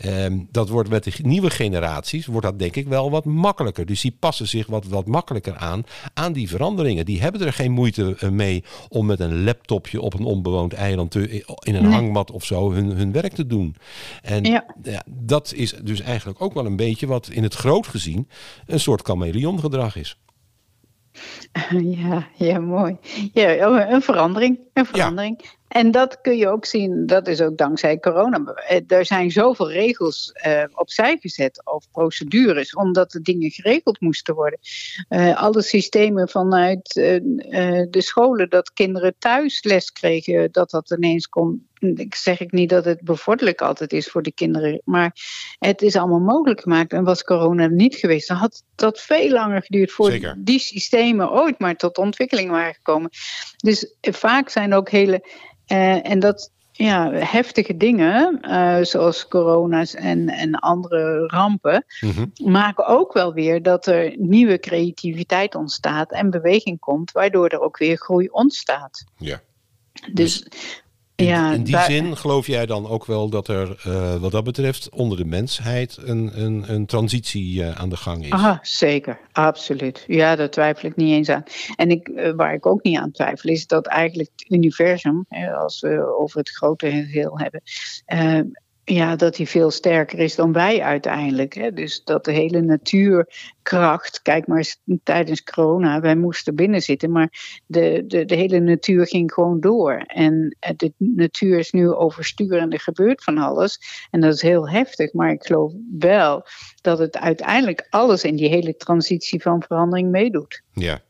Uh, 0.05 0.25
dat 0.51 0.69
wordt 0.69 0.89
met 0.89 1.03
de 1.03 1.11
nieuwe 1.23 1.49
generaties, 1.49 2.25
wordt 2.25 2.45
dat 2.45 2.59
denk 2.59 2.75
ik 2.75 2.87
wel 2.87 3.11
wat 3.11 3.25
makkelijker. 3.25 3.85
Dus 3.85 4.01
die 4.01 4.15
passen 4.19 4.47
zich 4.47 4.67
wat, 4.67 4.85
wat 4.85 5.07
makkelijker 5.07 5.55
aan, 5.55 5.83
aan 6.13 6.33
die 6.33 6.49
veranderingen. 6.49 7.05
Die 7.05 7.21
hebben 7.21 7.41
er 7.41 7.53
geen 7.53 7.71
moeite 7.71 8.15
eh, 8.19 8.29
mee 8.29 8.63
om 8.89 9.05
met 9.05 9.20
een 9.21 9.43
laptopje 9.43 10.01
op 10.01 10.13
een 10.13 10.25
onbewoond 10.25 10.73
eiland 10.73 11.11
te, 11.11 11.43
in 11.59 11.75
een 11.75 11.83
nee. 11.83 11.91
hangmat 11.91 12.31
of 12.31 12.45
zo 12.45 12.71
hun, 12.71 12.85
hun 12.85 13.11
werk 13.11 13.33
te 13.33 13.47
doen. 13.47 13.75
En 14.21 14.43
ja. 14.43 14.65
ja. 14.83 15.03
dat 15.09 15.53
is 15.53 15.73
dus 15.83 15.99
eigenlijk 15.99 16.41
ook 16.41 16.53
wel 16.53 16.65
een 16.65 16.75
beetje 16.75 17.07
wat 17.07 17.27
in 17.27 17.43
het 17.43 17.53
groot 17.53 17.87
gezien 17.87 18.29
een 18.65 18.79
soort 18.79 19.01
chameleongedrag 19.01 19.95
is. 19.95 20.17
Ja, 21.97 22.27
ja, 22.35 22.59
mooi. 22.59 22.97
Ja, 23.33 23.69
oh, 23.69 23.89
een 23.89 24.01
verandering. 24.01 24.59
Een 24.73 24.85
verandering. 24.85 25.41
Ja. 25.41 25.49
En 25.67 25.91
dat 25.91 26.21
kun 26.21 26.37
je 26.37 26.47
ook 26.47 26.65
zien, 26.65 27.05
dat 27.05 27.27
is 27.27 27.41
ook 27.41 27.57
dankzij 27.57 27.99
corona. 27.99 28.55
Er 28.87 29.05
zijn 29.05 29.31
zoveel 29.31 29.71
regels 29.71 30.33
uh, 30.47 30.63
opzij 30.73 31.17
gezet 31.19 31.61
of 31.65 31.91
procedures, 31.91 32.75
omdat 32.75 33.11
de 33.11 33.21
dingen 33.21 33.51
geregeld 33.51 34.01
moesten 34.01 34.35
worden. 34.35 34.59
Uh, 35.09 35.41
alle 35.41 35.61
systemen 35.61 36.29
vanuit 36.29 36.95
uh, 36.95 37.19
de 37.89 38.01
scholen, 38.01 38.49
dat 38.49 38.73
kinderen 38.73 39.15
thuis 39.19 39.63
les 39.63 39.91
kregen, 39.91 40.51
dat 40.51 40.69
dat 40.69 40.91
ineens 40.91 41.27
kon. 41.27 41.67
Ik 41.81 42.15
zeg 42.15 42.39
ik 42.39 42.51
niet 42.51 42.69
dat 42.69 42.85
het 42.85 43.01
bevorderlijk 43.01 43.61
altijd 43.61 43.93
is 43.93 44.07
voor 44.07 44.21
de 44.21 44.31
kinderen, 44.33 44.81
maar 44.85 45.15
het 45.59 45.81
is 45.81 45.95
allemaal 45.95 46.19
mogelijk 46.19 46.61
gemaakt. 46.61 46.93
En 46.93 47.03
was 47.03 47.23
corona 47.23 47.67
niet 47.67 47.95
geweest, 47.95 48.27
dan 48.27 48.37
had 48.37 48.63
dat 48.75 48.99
veel 48.99 49.29
langer 49.29 49.61
geduurd 49.61 49.91
voor 49.91 50.11
Zeker. 50.11 50.35
die 50.37 50.59
systemen 50.59 51.31
ooit 51.31 51.59
maar 51.59 51.75
tot 51.75 51.97
ontwikkeling 51.97 52.49
waren 52.49 52.73
gekomen. 52.73 53.09
Dus 53.57 53.95
vaak 54.01 54.49
zijn 54.49 54.73
ook 54.73 54.89
hele 54.89 55.27
uh, 55.67 56.09
en 56.09 56.19
dat 56.19 56.51
ja, 56.71 57.11
heftige 57.11 57.77
dingen, 57.77 58.39
uh, 58.41 58.77
zoals 58.81 59.27
corona's 59.27 59.95
en, 59.95 60.29
en 60.29 60.55
andere 60.55 61.27
rampen, 61.27 61.85
mm-hmm. 61.99 62.31
maken 62.43 62.85
ook 62.85 63.13
wel 63.13 63.33
weer 63.33 63.61
dat 63.61 63.85
er 63.85 64.13
nieuwe 64.17 64.59
creativiteit 64.59 65.55
ontstaat 65.55 66.11
en 66.11 66.29
beweging 66.29 66.79
komt, 66.79 67.11
waardoor 67.11 67.47
er 67.47 67.59
ook 67.59 67.77
weer 67.77 67.97
groei 67.97 68.27
ontstaat. 68.27 69.03
Ja. 69.17 69.41
Dus, 70.13 70.47
in, 71.21 71.27
ja, 71.27 71.53
in 71.53 71.63
die 71.63 71.73
daar, 71.73 71.85
zin 71.85 72.17
geloof 72.17 72.47
jij 72.47 72.65
dan 72.65 72.87
ook 72.87 73.05
wel 73.05 73.29
dat 73.29 73.47
er 73.47 73.83
uh, 73.87 74.15
wat 74.15 74.31
dat 74.31 74.43
betreft 74.43 74.89
onder 74.89 75.17
de 75.17 75.25
mensheid 75.25 75.97
een, 76.03 76.31
een, 76.41 76.63
een 76.67 76.85
transitie 76.85 77.61
uh, 77.61 77.79
aan 77.79 77.89
de 77.89 77.97
gang 77.97 78.23
is? 78.23 78.31
Aha, 78.31 78.59
zeker, 78.61 79.19
absoluut. 79.31 80.03
Ja, 80.07 80.35
daar 80.35 80.49
twijfel 80.49 80.89
ik 80.89 80.95
niet 80.95 81.11
eens 81.11 81.29
aan. 81.29 81.43
En 81.75 81.89
ik, 81.89 82.07
uh, 82.07 82.31
waar 82.35 82.53
ik 82.53 82.65
ook 82.65 82.83
niet 82.83 82.97
aan 82.97 83.11
twijfel 83.11 83.49
is 83.49 83.67
dat 83.67 83.87
eigenlijk 83.87 84.29
het 84.35 84.51
universum, 84.51 85.25
als 85.57 85.79
we 85.79 86.17
over 86.17 86.39
het 86.39 86.49
grote 86.49 86.89
geheel 86.89 87.39
hebben, 87.39 87.61
ja, 88.83 89.15
dat 89.15 89.37
hij 89.37 89.45
veel 89.45 89.71
sterker 89.71 90.19
is 90.19 90.35
dan 90.35 90.53
wij 90.53 90.81
uiteindelijk. 90.81 91.53
Hè? 91.53 91.73
Dus 91.73 92.03
dat 92.03 92.25
de 92.25 92.31
hele 92.31 92.61
natuurkracht, 92.61 94.21
kijk 94.21 94.47
maar 94.47 94.57
eens 94.57 94.81
tijdens 95.03 95.43
corona, 95.43 95.99
wij 95.99 96.15
moesten 96.15 96.55
binnen 96.55 96.81
zitten, 96.81 97.11
maar 97.11 97.59
de, 97.65 98.03
de, 98.07 98.25
de 98.25 98.35
hele 98.35 98.59
natuur 98.59 99.07
ging 99.07 99.33
gewoon 99.33 99.59
door. 99.59 100.03
En 100.05 100.57
de 100.75 100.93
natuur 100.97 101.59
is 101.59 101.71
nu 101.71 101.89
overstuur 101.89 102.57
en 102.57 102.71
er 102.71 102.79
gebeurt 102.79 103.23
van 103.23 103.37
alles. 103.37 103.79
En 104.11 104.19
dat 104.21 104.33
is 104.33 104.41
heel 104.41 104.69
heftig, 104.69 105.13
maar 105.13 105.31
ik 105.31 105.43
geloof 105.43 105.73
wel 105.99 106.45
dat 106.81 106.99
het 106.99 107.17
uiteindelijk 107.17 107.87
alles 107.89 108.23
in 108.23 108.35
die 108.35 108.49
hele 108.49 108.75
transitie 108.75 109.41
van 109.41 109.63
verandering 109.63 110.09
meedoet. 110.09 110.61
Ja, 110.73 111.01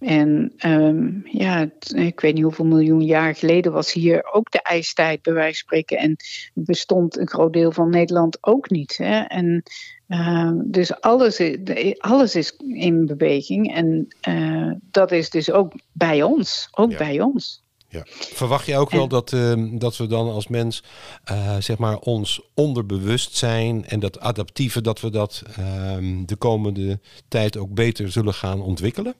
en 0.00 0.52
um, 0.66 1.22
ja, 1.24 1.70
ik 1.94 2.20
weet 2.20 2.34
niet 2.34 2.42
hoeveel 2.42 2.64
miljoen 2.64 3.02
jaar 3.02 3.34
geleden 3.34 3.72
was 3.72 3.92
hier 3.92 4.32
ook 4.32 4.50
de 4.50 4.62
ijstijd, 4.62 5.22
bij 5.22 5.32
wijze 5.32 5.48
van 5.48 5.54
spreken. 5.54 5.98
En 5.98 6.16
bestond 6.54 7.18
een 7.18 7.28
groot 7.28 7.52
deel 7.52 7.72
van 7.72 7.90
Nederland 7.90 8.38
ook 8.40 8.70
niet. 8.70 8.96
Hè? 8.96 9.20
En 9.20 9.62
uh, 10.08 10.50
dus 10.64 11.00
alles 11.00 11.40
is, 11.40 11.98
alles 11.98 12.34
is 12.34 12.56
in 12.68 13.06
beweging. 13.06 13.74
En 13.74 14.08
uh, 14.28 14.72
dat 14.90 15.12
is 15.12 15.30
dus 15.30 15.50
ook 15.50 15.72
bij 15.92 16.22
ons. 16.22 16.68
Ook 16.70 16.90
ja. 16.90 16.98
bij 16.98 17.20
ons. 17.20 17.62
Ja. 17.88 18.02
Verwacht 18.08 18.66
je 18.66 18.76
ook 18.76 18.90
wel 18.90 19.08
dat, 19.08 19.32
uh, 19.32 19.78
dat 19.78 19.96
we 19.96 20.06
dan 20.06 20.30
als 20.30 20.48
mens 20.48 20.82
uh, 21.30 21.56
zeg 21.58 21.78
maar 21.78 21.98
ons 21.98 22.42
onderbewustzijn 22.54 23.86
en 23.86 24.00
dat 24.00 24.20
adaptieve, 24.20 24.80
dat 24.80 25.00
we 25.00 25.10
dat 25.10 25.42
de 26.26 26.36
komende 26.38 27.00
tijd 27.28 27.56
ook 27.56 27.74
beter 27.74 28.12
zullen 28.12 28.34
gaan 28.34 28.60
ontwikkelen? 28.60 29.14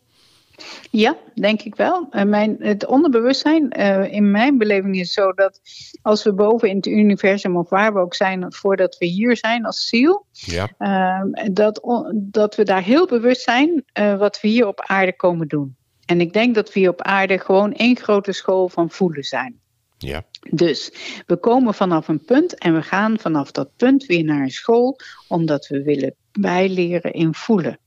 Ja, 0.90 1.16
denk 1.34 1.62
ik 1.62 1.74
wel. 1.74 2.06
Uh, 2.10 2.22
mijn, 2.22 2.56
het 2.58 2.86
onderbewustzijn, 2.86 3.80
uh, 3.80 4.12
in 4.12 4.30
mijn 4.30 4.58
beleving 4.58 4.96
is 4.96 5.12
zo 5.12 5.32
dat 5.32 5.60
als 6.02 6.24
we 6.24 6.32
boven 6.32 6.68
in 6.68 6.76
het 6.76 6.86
universum 6.86 7.56
of 7.56 7.68
waar 7.68 7.92
we 7.92 7.98
ook 7.98 8.14
zijn, 8.14 8.52
voordat 8.52 8.98
we 8.98 9.06
hier 9.06 9.36
zijn 9.36 9.64
als 9.64 9.88
ziel, 9.88 10.26
ja. 10.30 10.70
uh, 10.78 11.52
dat, 11.52 11.80
dat 12.14 12.54
we 12.54 12.64
daar 12.64 12.82
heel 12.82 13.06
bewust 13.06 13.42
zijn 13.42 13.84
wat 14.18 14.40
we 14.40 14.48
hier 14.48 14.66
op 14.66 14.80
aarde 14.80 15.16
komen 15.16 15.48
doen. 15.48 15.76
En 16.06 16.20
ik 16.20 16.32
denk 16.32 16.54
dat 16.54 16.72
we 16.72 16.80
hier 16.80 16.90
op 16.90 17.02
aarde 17.02 17.38
gewoon 17.38 17.72
één 17.72 17.96
grote 17.96 18.32
school 18.32 18.68
van 18.68 18.90
voelen 18.90 19.24
zijn. 19.24 19.58
Ja. 19.98 20.22
Dus 20.50 20.92
we 21.26 21.36
komen 21.36 21.74
vanaf 21.74 22.08
een 22.08 22.24
punt 22.24 22.58
en 22.58 22.74
we 22.74 22.82
gaan 22.82 23.18
vanaf 23.18 23.50
dat 23.50 23.76
punt 23.76 24.06
weer 24.06 24.24
naar 24.24 24.40
een 24.40 24.50
school, 24.50 24.98
omdat 25.28 25.66
we 25.66 25.82
willen 25.82 26.14
bijleren 26.32 27.12
in 27.12 27.34
voelen. 27.34 27.78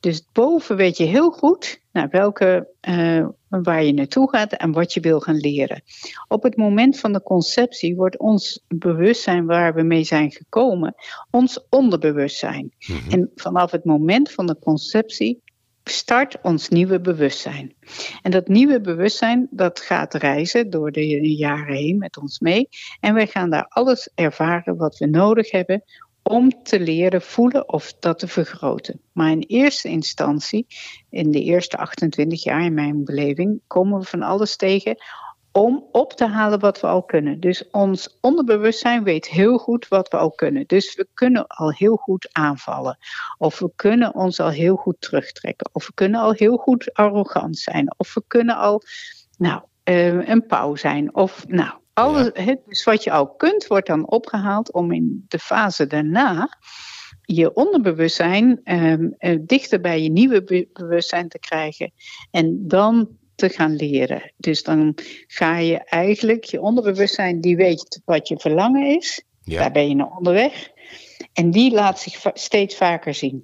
Dus 0.00 0.26
boven 0.32 0.76
weet 0.76 0.96
je 0.96 1.04
heel 1.04 1.30
goed 1.30 1.80
naar 1.92 2.08
welke, 2.10 2.68
uh, 2.88 3.26
waar 3.48 3.84
je 3.84 3.92
naartoe 3.92 4.30
gaat 4.30 4.52
en 4.52 4.72
wat 4.72 4.92
je 4.92 5.00
wil 5.00 5.20
gaan 5.20 5.36
leren. 5.36 5.82
Op 6.28 6.42
het 6.42 6.56
moment 6.56 6.98
van 6.98 7.12
de 7.12 7.22
conceptie 7.22 7.96
wordt 7.96 8.18
ons 8.18 8.64
bewustzijn 8.68 9.46
waar 9.46 9.74
we 9.74 9.82
mee 9.82 10.04
zijn 10.04 10.30
gekomen, 10.30 10.94
ons 11.30 11.66
onderbewustzijn. 11.70 12.74
Mhm. 12.78 13.10
En 13.10 13.30
vanaf 13.34 13.70
het 13.70 13.84
moment 13.84 14.32
van 14.32 14.46
de 14.46 14.58
conceptie 14.58 15.42
start 15.84 16.40
ons 16.42 16.68
nieuwe 16.68 17.00
bewustzijn. 17.00 17.74
En 18.22 18.30
dat 18.30 18.48
nieuwe 18.48 18.80
bewustzijn, 18.80 19.48
dat 19.50 19.80
gaat 19.80 20.14
reizen 20.14 20.70
door 20.70 20.92
de 20.92 21.36
jaren 21.36 21.76
heen 21.76 21.98
met 21.98 22.16
ons 22.16 22.38
mee. 22.38 22.68
En 23.00 23.14
wij 23.14 23.26
gaan 23.26 23.50
daar 23.50 23.66
alles 23.68 24.10
ervaren 24.14 24.76
wat 24.76 24.98
we 24.98 25.06
nodig 25.06 25.50
hebben 25.50 25.84
om 26.30 26.62
te 26.62 26.80
leren 26.80 27.22
voelen 27.22 27.68
of 27.68 27.94
dat 28.00 28.18
te 28.18 28.28
vergroten. 28.28 29.00
Maar 29.12 29.30
in 29.30 29.44
eerste 29.46 29.88
instantie, 29.88 30.66
in 31.10 31.30
de 31.30 31.42
eerste 31.42 31.76
28 31.76 32.42
jaar 32.42 32.64
in 32.64 32.74
mijn 32.74 33.04
beleving, 33.04 33.60
komen 33.66 33.98
we 34.00 34.06
van 34.06 34.22
alles 34.22 34.56
tegen 34.56 34.96
om 35.52 35.88
op 35.92 36.12
te 36.12 36.26
halen 36.26 36.58
wat 36.60 36.80
we 36.80 36.86
al 36.86 37.02
kunnen. 37.02 37.40
Dus 37.40 37.70
ons 37.70 38.18
onderbewustzijn 38.20 39.04
weet 39.04 39.28
heel 39.28 39.58
goed 39.58 39.88
wat 39.88 40.08
we 40.08 40.16
al 40.16 40.30
kunnen. 40.30 40.66
Dus 40.66 40.94
we 40.94 41.08
kunnen 41.14 41.46
al 41.46 41.72
heel 41.72 41.96
goed 41.96 42.28
aanvallen. 42.32 42.98
Of 43.38 43.58
we 43.58 43.72
kunnen 43.76 44.14
ons 44.14 44.40
al 44.40 44.48
heel 44.48 44.76
goed 44.76 44.96
terugtrekken. 44.98 45.70
Of 45.72 45.86
we 45.86 45.92
kunnen 45.94 46.20
al 46.20 46.32
heel 46.32 46.56
goed 46.56 46.94
arrogant 46.94 47.58
zijn. 47.58 47.94
Of 47.96 48.14
we 48.14 48.22
kunnen 48.26 48.56
al 48.56 48.82
nou, 49.38 49.62
uh, 49.84 50.28
een 50.28 50.46
pauw 50.46 50.74
zijn. 50.74 51.14
Of 51.14 51.46
nou, 51.48 51.72
alles, 51.94 52.30
dus 52.66 52.84
wat 52.84 53.04
je 53.04 53.10
al 53.10 53.34
kunt, 53.34 53.66
wordt 53.66 53.86
dan 53.86 54.10
opgehaald 54.10 54.72
om 54.72 54.92
in 54.92 55.24
de 55.28 55.38
fase 55.38 55.86
daarna 55.86 56.48
je 57.22 57.54
onderbewustzijn 57.54 58.60
uh, 58.64 59.38
dichter 59.40 59.80
bij 59.80 60.02
je 60.02 60.10
nieuwe 60.10 60.68
bewustzijn 60.72 61.28
te 61.28 61.38
krijgen. 61.38 61.92
En 62.30 62.68
dan 62.68 63.08
te 63.34 63.48
gaan 63.48 63.76
leren. 63.76 64.32
Dus 64.36 64.62
dan 64.62 64.98
ga 65.26 65.58
je 65.58 65.78
eigenlijk, 65.78 66.44
je 66.44 66.60
onderbewustzijn 66.60 67.40
die 67.40 67.56
weet 67.56 68.00
wat 68.04 68.28
je 68.28 68.38
verlangen 68.38 68.96
is. 68.96 69.24
Daar 69.44 69.72
ben 69.72 69.88
je 69.88 69.94
naar 69.94 70.16
onderweg. 70.16 70.70
En 71.32 71.50
die 71.50 71.72
laat 71.72 72.00
zich 72.00 72.30
steeds 72.32 72.76
vaker 72.76 73.14
zien. 73.14 73.42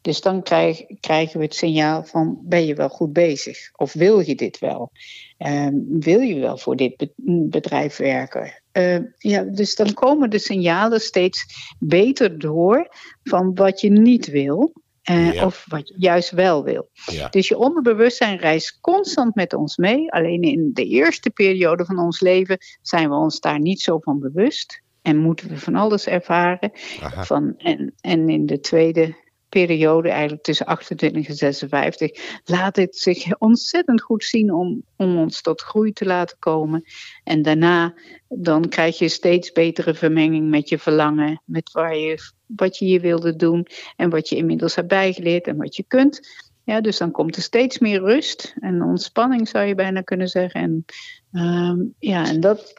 Dus 0.00 0.20
dan 0.20 0.42
krijg, 0.42 0.84
krijgen 1.00 1.38
we 1.38 1.44
het 1.44 1.54
signaal 1.54 2.04
van 2.04 2.38
ben 2.42 2.66
je 2.66 2.74
wel 2.74 2.88
goed 2.88 3.12
bezig? 3.12 3.58
Of 3.76 3.92
wil 3.92 4.20
je 4.20 4.34
dit 4.34 4.58
wel? 4.58 4.90
Uh, 5.38 5.68
wil 5.88 6.20
je 6.20 6.40
wel 6.40 6.58
voor 6.58 6.76
dit 6.76 7.08
bedrijf 7.48 7.96
werken? 7.96 8.62
Uh, 8.72 8.98
ja, 9.18 9.42
dus 9.42 9.74
dan 9.74 9.94
komen 9.94 10.30
de 10.30 10.38
signalen 10.38 11.00
steeds 11.00 11.44
beter 11.78 12.38
door 12.38 12.88
van 13.22 13.54
wat 13.54 13.80
je 13.80 13.90
niet 13.90 14.26
wil. 14.26 14.72
Uh, 15.10 15.44
Of 15.44 15.64
wat 15.68 15.88
je 15.88 15.94
juist 15.98 16.30
wel 16.30 16.64
wil. 16.64 16.88
Ja. 17.06 17.28
Dus 17.28 17.48
je 17.48 17.58
onderbewustzijn 17.58 18.38
reist 18.38 18.78
constant 18.80 19.34
met 19.34 19.54
ons 19.54 19.76
mee. 19.76 20.12
Alleen 20.12 20.42
in 20.42 20.70
de 20.72 20.84
eerste 20.84 21.30
periode 21.30 21.84
van 21.84 21.98
ons 21.98 22.20
leven 22.20 22.58
zijn 22.82 23.08
we 23.08 23.14
ons 23.14 23.40
daar 23.40 23.60
niet 23.60 23.80
zo 23.80 23.98
van 23.98 24.20
bewust. 24.20 24.82
En 25.02 25.16
moeten 25.16 25.48
we 25.48 25.58
van 25.58 25.74
alles 25.74 26.06
ervaren. 26.06 26.70
Van, 27.00 27.54
en, 27.56 27.94
en 28.00 28.28
in 28.28 28.46
de 28.46 28.60
tweede 28.60 29.16
periode, 29.48 30.08
eigenlijk 30.08 30.42
tussen 30.42 30.66
28 30.66 31.28
en 31.28 31.34
56, 31.34 32.40
laat 32.44 32.76
het 32.76 32.96
zich 32.96 33.38
ontzettend 33.38 34.02
goed 34.02 34.24
zien 34.24 34.52
om, 34.52 34.82
om 34.96 35.18
ons 35.18 35.40
tot 35.40 35.60
groei 35.60 35.92
te 35.92 36.04
laten 36.04 36.36
komen. 36.38 36.84
En 37.24 37.42
daarna 37.42 37.94
dan 38.28 38.68
krijg 38.68 38.98
je 38.98 39.08
steeds 39.08 39.52
betere 39.52 39.94
vermenging 39.94 40.50
met 40.50 40.68
je 40.68 40.78
verlangen, 40.78 41.42
met 41.44 41.72
waar 41.72 41.96
je, 41.96 42.18
wat 42.46 42.78
je 42.78 42.84
hier 42.84 43.00
wilde 43.00 43.36
doen 43.36 43.66
en 43.96 44.10
wat 44.10 44.28
je 44.28 44.36
inmiddels 44.36 44.74
hebt 44.74 44.88
bijgeleerd 44.88 45.46
en 45.46 45.56
wat 45.56 45.76
je 45.76 45.84
kunt. 45.88 46.20
Ja, 46.64 46.80
dus 46.80 46.98
dan 46.98 47.10
komt 47.10 47.36
er 47.36 47.42
steeds 47.42 47.78
meer 47.78 48.00
rust 48.00 48.54
en 48.60 48.82
ontspanning, 48.82 49.48
zou 49.48 49.66
je 49.66 49.74
bijna 49.74 50.00
kunnen 50.00 50.28
zeggen. 50.28 50.60
En, 50.60 50.84
uh, 51.32 51.86
ja, 51.98 52.26
en 52.26 52.40
dat, 52.40 52.72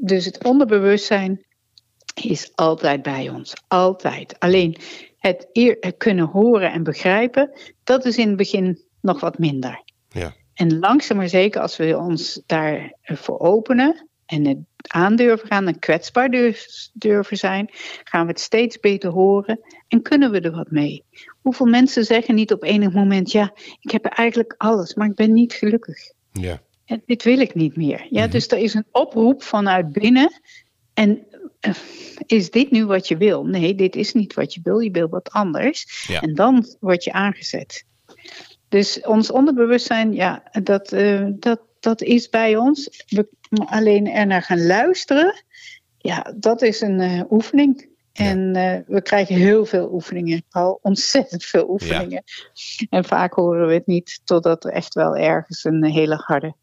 dus 0.00 0.24
het 0.24 0.44
onderbewustzijn 0.44 1.44
is 2.22 2.52
altijd 2.54 3.02
bij 3.02 3.28
ons. 3.28 3.54
Altijd. 3.68 4.38
Alleen 4.38 4.76
het, 5.26 5.48
eer, 5.52 5.94
kunnen 5.96 6.26
horen 6.26 6.72
en 6.72 6.82
begrijpen, 6.82 7.50
dat 7.84 8.04
is 8.04 8.16
in 8.18 8.28
het 8.28 8.36
begin 8.36 8.84
nog 9.00 9.20
wat 9.20 9.38
minder. 9.38 9.82
Ja. 10.08 10.34
En 10.54 10.78
langzaam 10.78 11.16
maar 11.16 11.28
zeker, 11.28 11.60
als 11.60 11.76
we 11.76 11.98
ons 11.98 12.42
daarvoor 12.46 13.38
openen 13.38 14.08
en 14.26 14.46
het 14.46 14.58
aandurven 14.86 15.48
gaan 15.48 15.66
en 15.66 15.78
kwetsbaar 15.78 16.30
durven 16.92 17.36
zijn, 17.36 17.70
gaan 18.04 18.26
we 18.26 18.30
het 18.30 18.40
steeds 18.40 18.80
beter 18.80 19.10
horen 19.10 19.60
en 19.88 20.02
kunnen 20.02 20.30
we 20.30 20.40
er 20.40 20.54
wat 20.54 20.70
mee. 20.70 21.04
Hoeveel 21.40 21.66
mensen 21.66 22.04
zeggen 22.04 22.34
niet 22.34 22.52
op 22.52 22.62
enig 22.62 22.92
moment: 22.92 23.32
Ja, 23.32 23.52
ik 23.80 23.90
heb 23.90 24.04
eigenlijk 24.04 24.54
alles, 24.56 24.94
maar 24.94 25.08
ik 25.08 25.14
ben 25.14 25.32
niet 25.32 25.52
gelukkig. 25.52 26.12
Ja. 26.32 26.60
En 26.84 27.02
dit 27.06 27.22
wil 27.22 27.38
ik 27.38 27.54
niet 27.54 27.76
meer. 27.76 28.06
Ja, 28.10 28.22
mhm. 28.22 28.30
Dus 28.30 28.48
er 28.48 28.58
is 28.58 28.74
een 28.74 28.86
oproep 28.90 29.42
vanuit 29.42 29.92
binnen. 29.92 30.40
En 30.94 31.26
is 32.26 32.50
dit 32.50 32.70
nu 32.70 32.86
wat 32.86 33.08
je 33.08 33.16
wil? 33.16 33.44
Nee, 33.44 33.74
dit 33.74 33.96
is 33.96 34.12
niet 34.12 34.34
wat 34.34 34.54
je 34.54 34.60
wil. 34.62 34.78
Je 34.78 34.90
wil 34.90 35.08
wat 35.08 35.30
anders. 35.30 36.08
En 36.20 36.34
dan 36.34 36.66
word 36.80 37.04
je 37.04 37.12
aangezet. 37.12 37.84
Dus 38.68 39.00
ons 39.00 39.30
onderbewustzijn, 39.30 40.12
ja, 40.12 40.42
dat, 40.62 40.92
uh, 40.92 41.26
dat, 41.30 41.60
dat 41.80 42.02
is 42.02 42.28
bij 42.28 42.56
ons. 42.56 43.04
We 43.08 43.28
alleen 43.48 44.06
er 44.06 44.26
naar 44.26 44.42
gaan 44.42 44.66
luisteren, 44.66 45.44
ja, 45.98 46.34
dat 46.36 46.62
is 46.62 46.80
een 46.80 47.00
uh, 47.00 47.20
oefening. 47.30 47.88
En 48.12 48.56
uh, 48.56 48.76
we 48.86 49.02
krijgen 49.02 49.34
heel 49.34 49.66
veel 49.66 49.92
oefeningen, 49.92 50.44
al 50.50 50.78
ontzettend 50.82 51.44
veel 51.44 51.68
oefeningen. 51.68 52.22
Ja. 52.54 52.86
En 52.90 53.04
vaak 53.04 53.34
horen 53.34 53.66
we 53.66 53.74
het 53.74 53.86
niet 53.86 54.20
totdat 54.24 54.64
er 54.64 54.70
echt 54.70 54.94
wel 54.94 55.16
ergens 55.16 55.64
een 55.64 55.84
hele 55.84 56.14
harde 56.14 56.54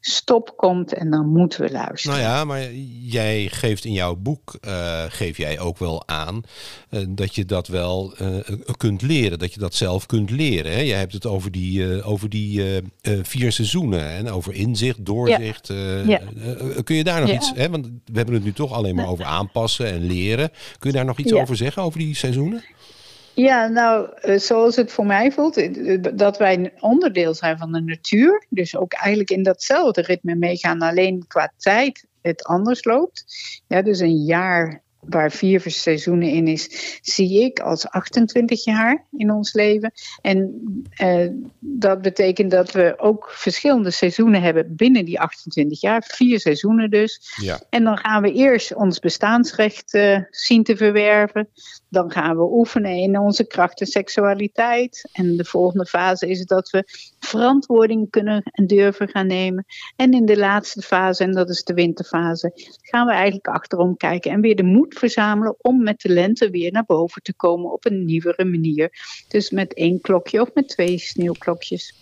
stop 0.00 0.52
komt 0.56 0.94
en 0.94 1.10
dan 1.10 1.28
moeten 1.28 1.60
we 1.60 1.70
luisteren. 1.70 2.18
Nou 2.18 2.30
ja, 2.30 2.44
maar 2.44 2.72
jij 3.00 3.48
geeft 3.48 3.84
in 3.84 3.92
jouw 3.92 4.16
boek, 4.16 4.58
uh, 4.66 5.04
geef 5.08 5.36
jij 5.36 5.60
ook 5.60 5.78
wel 5.78 6.08
aan 6.08 6.42
uh, 6.90 7.04
dat 7.08 7.34
je 7.34 7.44
dat 7.44 7.68
wel 7.68 8.14
uh, 8.22 8.36
kunt 8.76 9.02
leren, 9.02 9.38
dat 9.38 9.54
je 9.54 9.60
dat 9.60 9.74
zelf 9.74 10.06
kunt 10.06 10.30
leren. 10.30 10.72
Hè? 10.72 10.80
Jij 10.80 10.98
hebt 10.98 11.12
het 11.12 11.26
over 11.26 11.50
die, 11.50 12.02
over 12.02 12.28
die 12.28 12.82
vier 13.22 13.52
seizoenen 13.52 14.08
en 14.08 14.30
over 14.30 14.54
inzicht, 14.54 15.04
doorzicht. 15.04 15.66
Ja. 15.66 16.02
Ja. 16.06 16.20
kun 16.84 16.96
je 16.96 17.04
daar 17.04 17.20
nog 17.20 17.30
iets, 17.30 17.52
hè? 17.54 17.70
want 17.70 17.86
we 17.86 18.16
hebben 18.16 18.34
het 18.34 18.44
nu 18.44 18.52
toch 18.52 18.72
alleen 18.72 18.94
maar 18.94 19.08
over 19.08 19.24
aanpassen 19.24 19.86
en 19.86 20.06
leren. 20.06 20.50
Kun 20.78 20.90
je 20.90 20.96
daar 20.96 21.04
nog 21.04 21.18
iets 21.18 21.32
over 21.32 21.56
zeggen, 21.56 21.82
over 21.82 21.98
die 21.98 22.14
seizoenen? 22.14 22.64
Ja, 23.38 23.66
nou, 23.66 24.08
eh, 24.14 24.38
zoals 24.38 24.76
het 24.76 24.92
voor 24.92 25.06
mij 25.06 25.32
voelt, 25.32 25.56
eh, 25.56 25.98
dat 26.14 26.38
wij 26.38 26.54
een 26.54 26.72
onderdeel 26.80 27.34
zijn 27.34 27.58
van 27.58 27.72
de 27.72 27.80
natuur. 27.80 28.46
Dus 28.48 28.76
ook 28.76 28.92
eigenlijk 28.92 29.30
in 29.30 29.42
datzelfde 29.42 30.02
ritme 30.02 30.34
meegaan, 30.34 30.82
alleen 30.82 31.24
qua 31.26 31.52
tijd 31.56 32.06
het 32.22 32.44
anders 32.44 32.84
loopt. 32.84 33.24
Ja, 33.66 33.82
dus 33.82 34.00
een 34.00 34.24
jaar 34.24 34.82
waar 35.00 35.30
vier 35.30 35.62
seizoenen 35.66 36.30
in 36.30 36.46
is, 36.46 36.98
zie 37.02 37.42
ik 37.42 37.60
als 37.60 37.88
28 37.88 38.64
jaar 38.64 39.04
in 39.16 39.30
ons 39.30 39.52
leven. 39.52 39.92
En 40.22 40.62
uh, 41.02 41.28
dat 41.58 42.02
betekent 42.02 42.50
dat 42.50 42.72
we 42.72 42.94
ook 42.98 43.30
verschillende 43.30 43.90
seizoenen 43.90 44.42
hebben 44.42 44.76
binnen 44.76 45.04
die 45.04 45.20
28 45.20 45.80
jaar. 45.80 46.04
Vier 46.06 46.40
seizoenen 46.40 46.90
dus. 46.90 47.32
Ja. 47.42 47.60
En 47.70 47.84
dan 47.84 47.98
gaan 47.98 48.22
we 48.22 48.32
eerst 48.32 48.74
ons 48.74 48.98
bestaansrecht 48.98 49.94
uh, 49.94 50.18
zien 50.30 50.62
te 50.62 50.76
verwerven. 50.76 51.48
Dan 51.88 52.10
gaan 52.10 52.36
we 52.36 52.52
oefenen 52.52 52.96
in 52.96 53.18
onze 53.18 53.46
kracht 53.46 53.80
en 53.80 53.86
seksualiteit. 53.86 55.08
En 55.12 55.36
de 55.36 55.44
volgende 55.44 55.86
fase 55.86 56.28
is 56.28 56.44
dat 56.44 56.70
we 56.70 56.84
verantwoording 57.18 58.10
kunnen 58.10 58.42
en 58.52 58.66
durven 58.66 59.08
gaan 59.08 59.26
nemen. 59.26 59.64
En 59.96 60.12
in 60.12 60.26
de 60.26 60.38
laatste 60.38 60.82
fase, 60.82 61.24
en 61.24 61.32
dat 61.32 61.48
is 61.48 61.64
de 61.64 61.74
winterfase, 61.74 62.52
gaan 62.82 63.06
we 63.06 63.12
eigenlijk 63.12 63.48
achterom 63.48 63.96
kijken 63.96 64.30
en 64.30 64.40
weer 64.40 64.56
de 64.56 64.62
moed 64.62 64.87
verzamelen 64.94 65.56
om 65.58 65.82
met 65.82 66.00
de 66.00 66.08
lente 66.08 66.50
weer 66.50 66.72
naar 66.72 66.84
boven 66.84 67.22
te 67.22 67.34
komen 67.34 67.72
op 67.72 67.86
een 67.86 68.04
nieuwere 68.04 68.44
manier. 68.44 68.90
Dus 69.28 69.50
met 69.50 69.74
één 69.74 70.00
klokje 70.00 70.40
of 70.40 70.54
met 70.54 70.68
twee 70.68 70.98
sneeuwklokjes. 70.98 71.94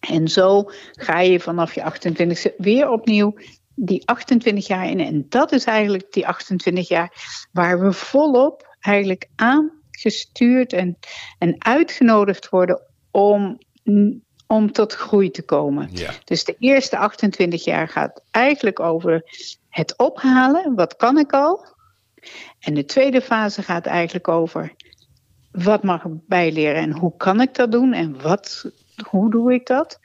En 0.00 0.28
zo 0.28 0.70
ga 0.92 1.20
je 1.20 1.40
vanaf 1.40 1.74
je 1.74 1.82
28e 1.82 2.56
weer 2.56 2.90
opnieuw 2.90 3.34
die 3.74 4.06
28 4.06 4.66
jaar 4.66 4.90
in. 4.90 5.00
En 5.00 5.26
dat 5.28 5.52
is 5.52 5.64
eigenlijk 5.64 6.12
die 6.12 6.26
28 6.26 6.88
jaar 6.88 7.12
waar 7.52 7.80
we 7.80 7.92
volop 7.92 8.76
eigenlijk 8.80 9.28
aangestuurd 9.36 10.72
en, 10.72 10.98
en 11.38 11.54
uitgenodigd 11.58 12.48
worden 12.48 12.82
om 13.10 13.58
om 14.46 14.72
tot 14.72 14.92
groei 14.92 15.30
te 15.30 15.42
komen. 15.42 15.88
Ja. 15.92 16.10
Dus 16.24 16.44
de 16.44 16.56
eerste 16.58 16.98
28 16.98 17.64
jaar 17.64 17.88
gaat 17.88 18.22
eigenlijk 18.30 18.80
over 18.80 19.24
het 19.68 19.98
ophalen. 19.98 20.74
Wat 20.74 20.96
kan 20.96 21.18
ik 21.18 21.32
al? 21.32 21.66
En 22.60 22.74
de 22.74 22.84
tweede 22.84 23.20
fase 23.20 23.62
gaat 23.62 23.86
eigenlijk 23.86 24.28
over 24.28 24.74
wat 25.50 25.82
mag 25.82 26.04
ik 26.04 26.12
bijleren 26.26 26.82
en 26.82 26.92
hoe 26.92 27.16
kan 27.16 27.40
ik 27.40 27.54
dat 27.54 27.72
doen 27.72 27.92
en 27.92 28.22
wat, 28.22 28.70
hoe 29.08 29.30
doe 29.30 29.52
ik 29.52 29.66
dat? 29.66 29.98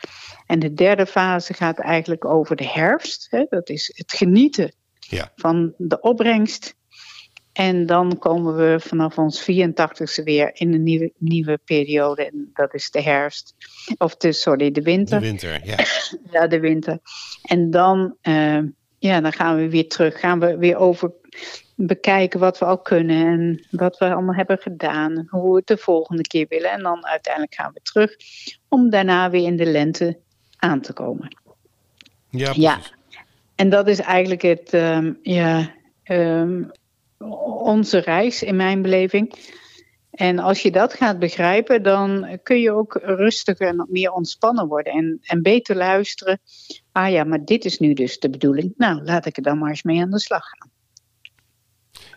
En 0.46 0.60
de 0.60 0.74
derde 0.74 1.06
fase 1.06 1.54
gaat 1.54 1.80
eigenlijk 1.80 2.26
over 2.26 2.56
de 2.56 2.68
herfst. 2.68 3.28
Hè? 3.30 3.46
Dat 3.50 3.70
is 3.70 3.92
het 3.96 4.14
genieten 4.14 4.74
Ja. 5.00 5.32
van 5.36 5.74
de 5.78 6.02
opbrengst. 6.02 6.78
En 7.54 7.86
dan 7.86 8.18
komen 8.20 8.56
we 8.56 8.80
vanaf 8.80 9.18
ons 9.18 9.42
84ste 9.42 10.24
weer 10.24 10.50
in 10.54 10.74
een 10.74 10.84
nieuwe, 10.84 11.12
nieuwe 11.18 11.60
periode. 11.66 12.26
En 12.26 12.50
dat 12.54 12.74
is 12.74 12.92
de 12.92 13.02
herfst. 13.02 13.56
Of 13.98 14.16
de, 14.16 14.32
sorry, 14.32 14.72
de 14.72 14.82
winter. 14.82 15.20
De 15.20 15.26
winter, 15.26 15.62
ja. 15.64 15.78
Ja, 16.32 16.48
de 16.48 16.60
winter. 16.60 17.00
En 17.42 17.72
dan, 17.72 18.16
eh, 18.22 18.60
ja, 19.00 19.22
dan 19.22 19.34
gaan 19.34 19.56
we 19.56 19.70
weer 19.70 19.88
terug. 19.88 20.20
Gaan 20.20 20.40
we 20.40 20.58
weer 20.58 20.78
over 20.78 21.12
bekijken 21.86 22.40
wat 22.40 22.58
we 22.58 22.66
al 22.66 22.78
kunnen. 22.78 23.26
En 23.26 23.68
wat 23.72 23.98
we 23.98 24.14
allemaal 24.14 24.36
hebben 24.36 24.58
gedaan. 24.58 25.28
Hoe 25.30 25.50
we 25.50 25.58
het 25.58 25.68
de 25.68 25.78
volgende 25.78 26.22
keer 26.22 26.46
willen. 26.50 26.72
En 26.72 26.84
dan 26.84 27.06
uiteindelijk 27.06 27.56
gaan 27.56 27.72
we 27.74 27.80
terug. 27.82 28.16
Om 28.68 28.90
daarna 28.90 29.30
weer 29.30 29.46
in 29.46 29.58
de 29.58 29.66
lente 29.66 30.20
aan 30.58 30.82
te 30.82 30.94
komen. 30.94 31.38
Ja, 32.30 32.52
Ja. 32.56 32.80
En 33.56 33.70
dat 33.70 33.88
is 33.88 34.00
eigenlijk 34.00 34.42
het, 34.42 34.74
ehm, 34.74 35.14
ja, 35.22 35.74
ehm, 36.04 36.64
onze 37.64 37.98
reis 37.98 38.44
in 38.44 38.56
mijn 38.56 38.82
beleving. 38.82 39.34
En 40.12 40.40
als 40.40 40.62
je 40.62 40.72
dat 40.72 40.94
gaat 40.94 41.20
begrijpen, 41.20 41.84
dan 41.84 42.40
kun 42.44 42.60
je 42.60 42.72
ook 42.72 43.00
rustiger 43.04 43.68
en 43.68 43.88
meer 43.90 44.12
ontspannen 44.12 44.68
worden. 44.68 44.94
En, 44.94 45.20
en 45.22 45.42
beter 45.42 45.76
luisteren. 45.76 46.40
Ah 46.92 47.12
ja, 47.12 47.24
maar 47.24 47.46
dit 47.46 47.66
is 47.66 47.80
nu 47.80 47.94
dus 47.94 48.20
de 48.20 48.30
bedoeling. 48.30 48.74
Nou, 48.78 49.04
laat 49.04 49.26
ik 49.26 49.38
er 49.38 49.44
dan 49.44 49.58
maar 49.58 49.70
eens 49.70 49.84
mee 49.84 50.02
aan 50.02 50.10
de 50.10 50.20
slag 50.20 50.44
gaan. 50.44 50.69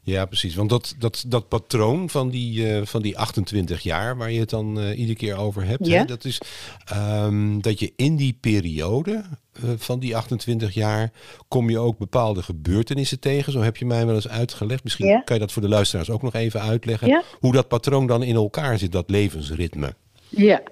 Ja, 0.04 0.24
precies. 0.24 0.54
Want 0.54 0.70
dat, 0.70 0.94
dat, 0.98 1.24
dat 1.26 1.48
patroon 1.48 2.10
van 2.10 2.30
die, 2.30 2.74
eh, 2.74 2.86
van 2.86 3.02
die 3.02 3.18
28 3.18 3.82
jaar, 3.82 4.16
waar 4.16 4.30
je 4.30 4.40
het 4.40 4.50
dan 4.50 4.80
eh, 4.80 4.98
iedere 4.98 5.18
keer 5.18 5.36
over 5.36 5.64
hebt, 5.64 5.86
hè, 5.86 6.04
dat 6.04 6.24
is 6.24 6.40
ehm, 6.84 7.60
dat 7.60 7.78
je 7.78 7.92
in 7.96 8.16
die 8.16 8.38
periode 8.40 9.24
eh, 9.52 9.62
van 9.76 9.98
die 9.98 10.16
28 10.16 10.74
jaar 10.74 11.10
kom 11.48 11.70
je 11.70 11.78
ook 11.78 11.98
bepaalde 11.98 12.42
gebeurtenissen 12.42 13.20
tegen. 13.20 13.52
Zo 13.52 13.60
heb 13.60 13.76
je 13.76 13.86
mij 13.86 14.06
wel 14.06 14.14
eens 14.14 14.28
uitgelegd. 14.28 14.84
Misschien 14.84 15.22
kan 15.24 15.36
je 15.36 15.42
dat 15.42 15.52
voor 15.52 15.62
de 15.62 15.68
luisteraars 15.68 16.10
ook 16.10 16.22
nog 16.22 16.34
even 16.34 16.60
uitleggen. 16.60 17.22
Hoe 17.40 17.52
dat 17.52 17.68
patroon 17.68 18.06
dan 18.06 18.22
in 18.22 18.34
elkaar 18.34 18.78
zit, 18.78 18.92
dat 18.92 19.10
levensritme. 19.10 19.94
Ja, 20.28 20.62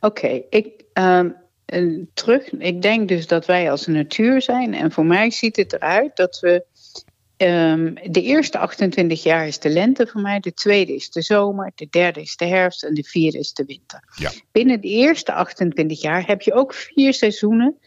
oké. 0.00 0.42
Ik 0.50 0.84
ehm, 0.92 1.28
eh, 1.66 1.98
terug. 2.14 2.50
Ik 2.50 2.82
denk 2.82 3.08
dus 3.08 3.26
dat 3.26 3.46
wij 3.46 3.70
als 3.70 3.86
natuur 3.86 4.42
zijn. 4.42 4.74
En 4.74 4.92
voor 4.92 5.06
mij 5.06 5.30
ziet 5.30 5.56
het 5.56 5.72
eruit 5.72 6.16
dat 6.16 6.40
we. 6.40 6.64
Ehm, 7.36 7.94
de 8.10 8.22
eerste 8.22 8.58
28 8.58 9.22
jaar 9.22 9.46
is 9.46 9.58
de 9.58 9.68
lente 9.68 10.06
voor 10.06 10.20
mij, 10.20 10.40
de 10.40 10.54
tweede 10.54 10.94
is 10.94 11.10
de 11.10 11.22
zomer, 11.22 11.72
de 11.74 11.86
derde 11.90 12.20
is 12.20 12.36
de 12.36 12.46
herfst 12.46 12.84
en 12.84 12.94
de 12.94 13.04
vierde 13.04 13.38
is 13.38 13.52
de 13.52 13.64
winter. 13.64 14.02
Ja. 14.16 14.32
Binnen 14.52 14.80
de 14.80 14.88
eerste 14.88 15.32
28 15.32 16.00
jaar 16.00 16.26
heb 16.26 16.42
je 16.42 16.52
ook 16.52 16.74
vier 16.74 17.14
seizoenen 17.14 17.78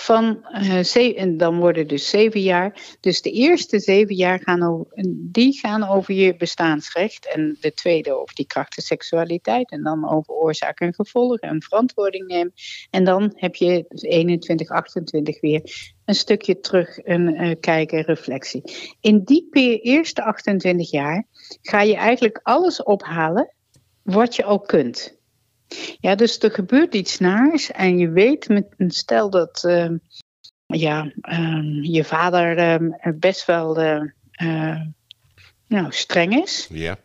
van 0.00 0.44
eh, 0.44 0.78
ze- 0.78 1.14
en 1.14 1.36
dan 1.36 1.58
worden 1.58 1.88
dus 1.88 2.08
zeven 2.10 2.40
jaar. 2.40 2.96
Dus 3.00 3.22
de 3.22 3.30
eerste 3.30 3.78
zeven 3.80 4.14
jaar 4.14 4.40
gaan 4.42 4.62
over, 4.62 4.86
die 5.16 5.58
gaan 5.58 5.88
over 5.88 6.14
je 6.14 6.36
bestaansrecht. 6.36 7.34
En 7.34 7.56
de 7.60 7.72
tweede 7.72 8.12
over 8.20 8.34
die 8.34 8.46
kracht 8.46 8.76
en 8.76 8.82
seksualiteit. 8.82 9.70
En 9.70 9.82
dan 9.82 10.10
over 10.10 10.34
oorzaak 10.34 10.80
en 10.80 10.94
gevolg 10.94 11.38
en 11.38 11.62
verantwoording 11.62 12.26
nemen. 12.26 12.52
En 12.90 13.04
dan 13.04 13.32
heb 13.34 13.54
je 13.54 13.84
21, 13.88 14.68
28 14.68 15.40
weer 15.40 15.94
een 16.04 16.14
stukje 16.14 16.60
terug 16.60 16.98
een 17.04 17.34
eh, 17.34 17.56
kijken, 17.60 18.02
reflectie. 18.02 18.62
In 19.00 19.24
die 19.24 19.80
eerste 19.80 20.22
28 20.22 20.90
jaar 20.90 21.26
ga 21.62 21.82
je 21.82 21.96
eigenlijk 21.96 22.40
alles 22.42 22.82
ophalen 22.82 23.54
wat 24.02 24.36
je 24.36 24.44
al 24.44 24.60
kunt. 24.60 25.17
Ja, 26.00 26.14
dus 26.14 26.38
er 26.38 26.50
gebeurt 26.50 26.94
iets 26.94 27.18
naars 27.18 27.70
en 27.70 27.98
je 27.98 28.10
weet, 28.10 28.48
met, 28.48 28.66
stel 28.86 29.30
dat 29.30 29.64
ehm, 29.64 29.96
ja, 30.66 31.12
ehm, 31.20 31.82
je 31.82 32.04
vader 32.04 32.56
ehm, 32.58 33.18
best 33.18 33.44
wel 33.44 33.76
eh, 33.76 34.02
eh, 34.30 34.80
nou, 35.66 35.86
streng 35.90 36.42
is, 36.42 36.68
Ja. 36.72 36.98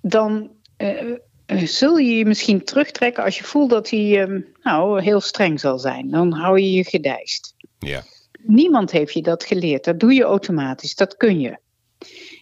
Dan 0.00 0.50
eh, 0.76 1.16
zul 1.64 1.96
je 1.96 2.16
je 2.16 2.26
misschien 2.26 2.64
terugtrekken 2.64 3.24
als 3.24 3.38
je 3.38 3.44
voelt 3.44 3.70
dat 3.70 3.90
hij 3.90 4.26
nou, 4.62 5.02
heel 5.02 5.20
streng 5.20 5.60
zal 5.60 5.78
zijn. 5.78 6.10
Dan 6.10 6.32
hou 6.32 6.60
je 6.60 6.72
je 6.72 6.84
gedijst. 6.84 7.54
Ja. 7.78 8.02
Niemand 8.42 8.90
heeft 8.90 9.12
je 9.12 9.22
dat 9.22 9.44
geleerd. 9.44 9.84
Dat 9.84 10.00
doe 10.00 10.14
je 10.14 10.22
automatisch. 10.22 10.94
Dat 10.94 11.16
kun 11.16 11.40
je. 11.40 11.58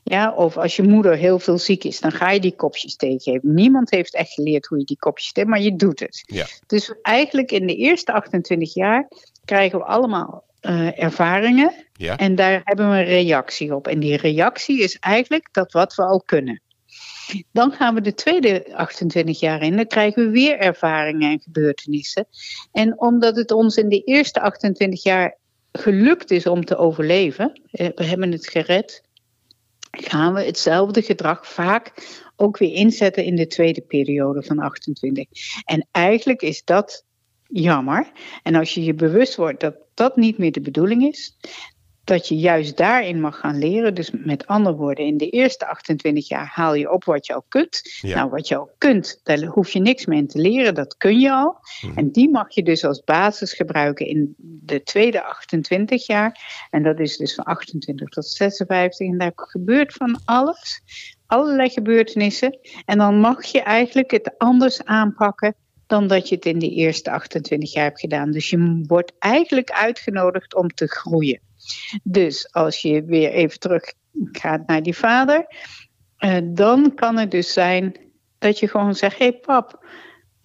Ja, 0.04 0.32
of 0.34 0.56
als 0.56 0.76
je 0.76 0.82
moeder 0.82 1.16
heel 1.16 1.38
veel 1.38 1.58
ziek 1.58 1.84
is, 1.84 2.00
dan 2.00 2.12
ga 2.12 2.30
je 2.30 2.40
die 2.40 2.56
kopjes 2.56 2.96
thee 2.96 3.18
geven. 3.20 3.54
Niemand 3.54 3.90
heeft 3.90 4.14
echt 4.14 4.32
geleerd 4.32 4.66
hoe 4.66 4.78
je 4.78 4.84
die 4.84 4.98
kopjes 4.98 5.32
thee, 5.32 5.44
maar 5.46 5.60
je 5.60 5.76
doet 5.76 6.00
het. 6.00 6.22
Ja. 6.26 6.46
Dus 6.66 6.94
eigenlijk 7.02 7.52
in 7.52 7.66
de 7.66 7.76
eerste 7.76 8.12
28 8.12 8.74
jaar 8.74 9.08
krijgen 9.44 9.78
we 9.78 9.84
allemaal 9.84 10.44
eh, 10.60 11.02
ervaringen 11.02 11.72
Ja. 11.92 12.16
en 12.18 12.34
daar 12.34 12.60
hebben 12.64 12.90
we 12.90 12.96
een 12.96 13.04
reactie 13.04 13.74
op. 13.74 13.86
En 13.88 14.00
die 14.00 14.16
reactie 14.16 14.82
is 14.82 14.96
eigenlijk 14.98 15.48
dat 15.52 15.72
wat 15.72 15.94
we 15.94 16.02
al 16.02 16.22
kunnen. 16.26 16.62
Dan 17.52 17.72
gaan 17.72 17.94
we 17.94 18.00
de 18.00 18.14
tweede 18.14 18.66
28 18.74 19.40
jaar 19.40 19.62
in, 19.62 19.76
dan 19.76 19.86
krijgen 19.86 20.24
we 20.24 20.30
weer 20.30 20.58
ervaringen 20.58 21.30
en 21.30 21.40
gebeurtenissen. 21.40 22.26
En 22.72 23.00
omdat 23.00 23.36
het 23.36 23.50
ons 23.50 23.76
in 23.76 23.88
de 23.88 24.02
eerste 24.02 24.40
28 24.40 25.02
jaar 25.02 25.36
gelukt 25.72 26.30
is 26.30 26.46
om 26.46 26.64
te 26.64 26.76
overleven, 26.76 27.60
eh, 27.70 27.88
we 27.94 28.04
hebben 28.04 28.32
het 28.32 28.48
gered, 28.48 29.02
gaan 30.00 30.34
we 30.34 30.44
hetzelfde 30.44 31.02
gedrag 31.02 31.46
vaak 31.46 31.92
ook 32.36 32.58
weer 32.58 32.72
inzetten 32.72 33.24
in 33.24 33.36
de 33.36 33.46
tweede 33.46 33.80
periode 33.80 34.42
van 34.42 34.58
28. 34.58 35.26
En 35.64 35.88
eigenlijk 35.90 36.42
is 36.42 36.64
dat 36.64 37.04
jammer. 37.48 38.12
En 38.42 38.54
als 38.54 38.74
je 38.74 38.84
je 38.84 38.94
bewust 38.94 39.36
wordt 39.36 39.60
dat 39.60 39.76
dat 39.94 40.16
niet 40.16 40.38
meer 40.38 40.52
de 40.52 40.60
bedoeling 40.60 41.02
is, 41.02 41.36
dat 42.04 42.28
je 42.28 42.36
juist 42.36 42.76
daarin 42.76 43.20
mag 43.20 43.38
gaan 43.38 43.58
leren. 43.58 43.94
Dus 43.94 44.10
met 44.10 44.46
andere 44.46 44.76
woorden, 44.76 45.04
in 45.04 45.16
de 45.16 45.30
eerste 45.30 45.66
28 45.66 46.28
jaar 46.28 46.46
haal 46.46 46.74
je 46.74 46.92
op 46.92 47.04
wat 47.04 47.26
je 47.26 47.34
al 47.34 47.44
kunt. 47.48 47.98
Ja. 48.00 48.16
Nou, 48.16 48.30
wat 48.30 48.48
je 48.48 48.56
al 48.56 48.70
kunt, 48.78 49.20
daar 49.22 49.42
hoef 49.42 49.70
je 49.70 49.80
niks 49.80 50.06
mee 50.06 50.18
in 50.18 50.26
te 50.26 50.38
leren, 50.38 50.74
dat 50.74 50.96
kun 50.96 51.20
je 51.20 51.32
al. 51.32 51.58
Mhm. 51.80 51.98
En 51.98 52.10
die 52.10 52.30
mag 52.30 52.54
je 52.54 52.62
dus 52.62 52.84
als 52.84 53.02
basis 53.04 53.52
gebruiken 53.52 54.06
in 54.06 54.34
de 54.38 54.82
tweede 54.82 55.22
28 55.22 56.06
jaar. 56.06 56.66
En 56.70 56.82
dat 56.82 57.00
is 57.00 57.16
dus 57.16 57.34
van 57.34 57.44
28 57.44 58.08
tot 58.08 58.26
56. 58.26 59.08
En 59.08 59.18
daar 59.18 59.32
gebeurt 59.34 59.92
van 59.92 60.20
alles, 60.24 60.82
allerlei 61.26 61.68
gebeurtenissen. 61.68 62.58
En 62.84 62.98
dan 62.98 63.20
mag 63.20 63.44
je 63.44 63.62
eigenlijk 63.62 64.10
het 64.10 64.34
anders 64.38 64.84
aanpakken 64.84 65.54
dan 65.86 66.06
dat 66.06 66.28
je 66.28 66.34
het 66.34 66.46
in 66.46 66.58
de 66.58 66.70
eerste 66.70 67.10
28 67.10 67.72
jaar 67.72 67.84
hebt 67.84 68.00
gedaan. 68.00 68.30
Dus 68.30 68.50
je 68.50 68.84
wordt 68.86 69.12
eigenlijk 69.18 69.70
uitgenodigd 69.70 70.54
om 70.54 70.68
te 70.68 70.86
groeien. 70.86 71.40
Dus 72.02 72.52
als 72.52 72.82
je 72.82 73.04
weer 73.04 73.30
even 73.30 73.58
terug 73.58 73.92
gaat 74.32 74.66
naar 74.66 74.82
die 74.82 74.96
vader, 74.96 75.46
eh, 76.16 76.36
dan 76.44 76.94
kan 76.94 77.18
het 77.18 77.30
dus 77.30 77.52
zijn 77.52 77.96
dat 78.38 78.58
je 78.58 78.68
gewoon 78.68 78.94
zegt: 78.94 79.18
Hé 79.18 79.24
hey 79.24 79.38
pap, 79.38 79.86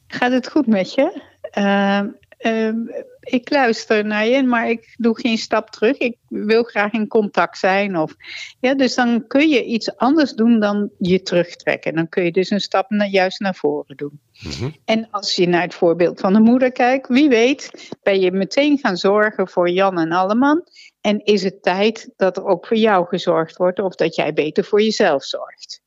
gaat 0.08 0.32
het 0.32 0.50
goed 0.50 0.68
met 0.68 0.94
je? 0.94 1.22
Uh, 1.58 2.02
uh, 2.40 2.74
ik 3.20 3.50
luister 3.50 4.06
naar 4.06 4.26
je, 4.26 4.44
maar 4.44 4.70
ik 4.70 4.96
doe 4.98 5.20
geen 5.20 5.38
stap 5.38 5.70
terug. 5.70 5.98
Ik 5.98 6.18
wil 6.28 6.64
graag 6.64 6.92
in 6.92 7.08
contact 7.08 7.58
zijn. 7.58 7.98
Of, 7.98 8.16
ja, 8.60 8.74
dus 8.74 8.96
dan 8.96 9.28
kun 9.28 9.50
je 9.50 9.66
iets 9.66 9.98
anders 9.98 10.34
doen 10.34 10.60
dan 10.60 10.90
je 10.98 11.22
terugtrekken. 11.22 11.96
Dan 11.96 12.10
kun 12.10 12.24
je 12.24 12.32
dus 12.32 12.50
een 12.50 12.62
stap 12.62 12.90
naar, 12.90 13.08
juist 13.08 13.40
naar 13.40 13.56
voren 13.56 13.98
doen. 13.98 14.20
Mhm. 14.40 14.70
En 14.86 15.08
als 15.12 15.36
je 15.36 15.48
naar 15.48 15.62
het 15.62 15.74
voorbeeld 15.74 16.20
van 16.20 16.34
de 16.34 16.40
moeder 16.40 16.72
kijkt, 16.72 17.08
wie 17.08 17.30
weet, 17.30 17.90
ben 18.04 18.20
je 18.20 18.32
meteen 18.32 18.78
gaan 18.78 18.98
zorgen 18.98 19.48
voor 19.48 19.70
Jan 19.70 20.00
en 20.00 20.12
Alleman. 20.12 20.64
En 21.02 21.26
is 21.26 21.44
het 21.44 21.64
tijd 21.64 22.10
dat 22.16 22.38
er 22.38 22.46
ook 22.46 22.68
voor 22.68 22.78
jou 22.78 23.08
gezorgd 23.08 23.58
wordt 23.58 23.80
of 23.80 23.96
dat 23.96 24.16
jij 24.16 24.34
beter 24.34 24.64
voor 24.64 24.82
jezelf 24.82 25.24
zorgt. 25.24 25.82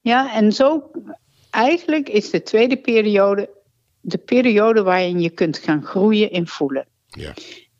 Ja, 0.00 0.34
en 0.34 0.52
zo 0.52 0.90
eigenlijk 1.50 2.08
is 2.08 2.30
de 2.30 2.42
tweede 2.42 2.76
periode 2.76 3.56
de 4.00 4.18
periode 4.18 4.82
waarin 4.82 5.20
je 5.20 5.30
kunt 5.30 5.58
gaan 5.58 5.84
groeien 5.84 6.30
in 6.30 6.46
voelen. 6.46 6.86
Ja. 7.06 7.34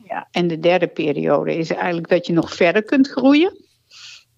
Ja, 0.04 0.28
en 0.30 0.46
de 0.46 0.58
derde 0.58 0.86
periode 0.86 1.56
is 1.56 1.70
eigenlijk 1.70 2.08
dat 2.08 2.26
je 2.26 2.32
nog 2.32 2.54
verder 2.54 2.82
kunt 2.82 3.08
groeien. 3.08 3.67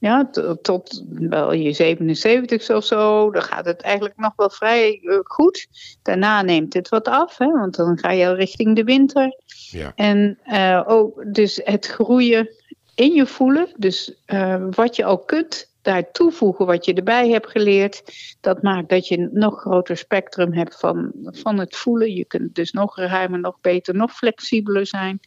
Ja, 0.01 0.29
tot, 0.31 0.63
tot 0.63 1.05
wel 1.09 1.53
je 1.53 1.73
77 1.73 2.71
of 2.77 2.85
zo, 2.85 3.31
dan 3.31 3.43
gaat 3.43 3.65
het 3.65 3.81
eigenlijk 3.81 4.17
nog 4.17 4.33
wel 4.37 4.51
vrij 4.51 4.99
uh, 5.03 5.19
goed. 5.23 5.67
Daarna 6.03 6.43
neemt 6.43 6.75
het 6.75 6.89
wat 6.89 7.09
af, 7.09 7.39
hè, 7.39 7.47
want 7.47 7.77
dan 7.77 7.99
ga 7.99 8.11
je 8.11 8.27
al 8.27 8.35
richting 8.35 8.77
de 8.77 8.85
winter. 8.85 9.37
Ja. 9.71 9.93
En 9.95 10.39
uh, 10.47 10.83
ook 10.87 11.35
dus 11.35 11.61
het 11.65 11.87
groeien 11.87 12.49
in 12.95 13.13
je 13.13 13.27
voelen, 13.27 13.69
dus 13.77 14.15
uh, 14.27 14.65
wat 14.71 14.97
je 14.97 15.05
al 15.05 15.19
kunt, 15.19 15.71
daar 15.83 16.11
toevoegen 16.11 16.67
wat 16.67 16.85
je 16.85 16.95
erbij 16.95 17.29
hebt 17.29 17.51
geleerd. 17.51 18.03
Dat 18.41 18.63
maakt 18.63 18.89
dat 18.89 19.09
je 19.09 19.19
een 19.19 19.31
nog 19.33 19.61
groter 19.61 19.97
spectrum 19.97 20.53
hebt 20.53 20.79
van, 20.79 21.13
van 21.25 21.59
het 21.59 21.77
voelen. 21.77 22.13
Je 22.13 22.25
kunt 22.25 22.55
dus 22.55 22.73
nog 22.73 22.97
ruimer, 22.97 23.41
nog 23.41 23.61
beter, 23.61 23.95
nog 23.95 24.13
flexibeler 24.13 24.87
zijn. 24.87 25.21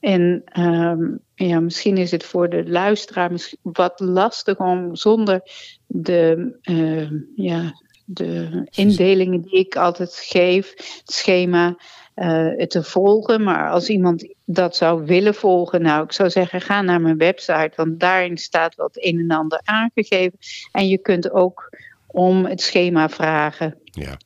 En 0.00 0.42
ehm, 0.44 1.16
ja, 1.34 1.60
misschien 1.60 1.96
is 1.96 2.10
het 2.10 2.24
voor 2.24 2.48
de 2.48 2.68
luisteraar 2.68 3.30
wat 3.62 4.00
lastig 4.00 4.58
om 4.58 4.96
zonder 4.96 5.42
de, 5.86 6.56
uh, 6.62 7.10
ja, 7.36 7.72
de 8.04 8.66
indelingen 8.70 9.42
die 9.42 9.58
ik 9.58 9.76
altijd 9.76 10.14
geef, 10.14 10.70
het 10.76 11.12
schema, 11.12 11.76
uh, 12.16 12.48
het 12.56 12.70
te 12.70 12.82
volgen. 12.82 13.42
Maar 13.42 13.70
als 13.70 13.88
iemand 13.88 14.34
dat 14.44 14.76
zou 14.76 15.04
willen 15.04 15.34
volgen, 15.34 15.82
nou, 15.82 16.04
ik 16.04 16.12
zou 16.12 16.30
zeggen, 16.30 16.60
ga 16.60 16.82
naar 16.82 17.00
mijn 17.00 17.18
website, 17.18 17.72
want 17.76 18.00
daarin 18.00 18.38
staat 18.38 18.74
wat 18.74 18.96
een 19.00 19.18
en 19.18 19.30
ander 19.30 19.60
aangegeven. 19.64 20.38
En 20.72 20.88
je 20.88 20.98
kunt 20.98 21.30
ook 21.30 21.78
om 22.06 22.44
het 22.44 22.60
schema 22.60 23.08
vragen. 23.08 23.78
Ja. 23.84 24.16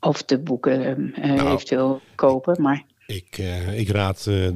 Of 0.00 0.22
de 0.22 0.38
boeken 0.38 1.14
uh, 1.18 1.34
nou, 1.34 1.52
eventueel 1.52 2.00
kopen. 2.14 2.62
Maar 2.62 2.84
ik, 3.06 3.38
uh, 3.38 3.78
ik 3.78 3.88
raad 3.88 4.26
uh, 4.28 4.48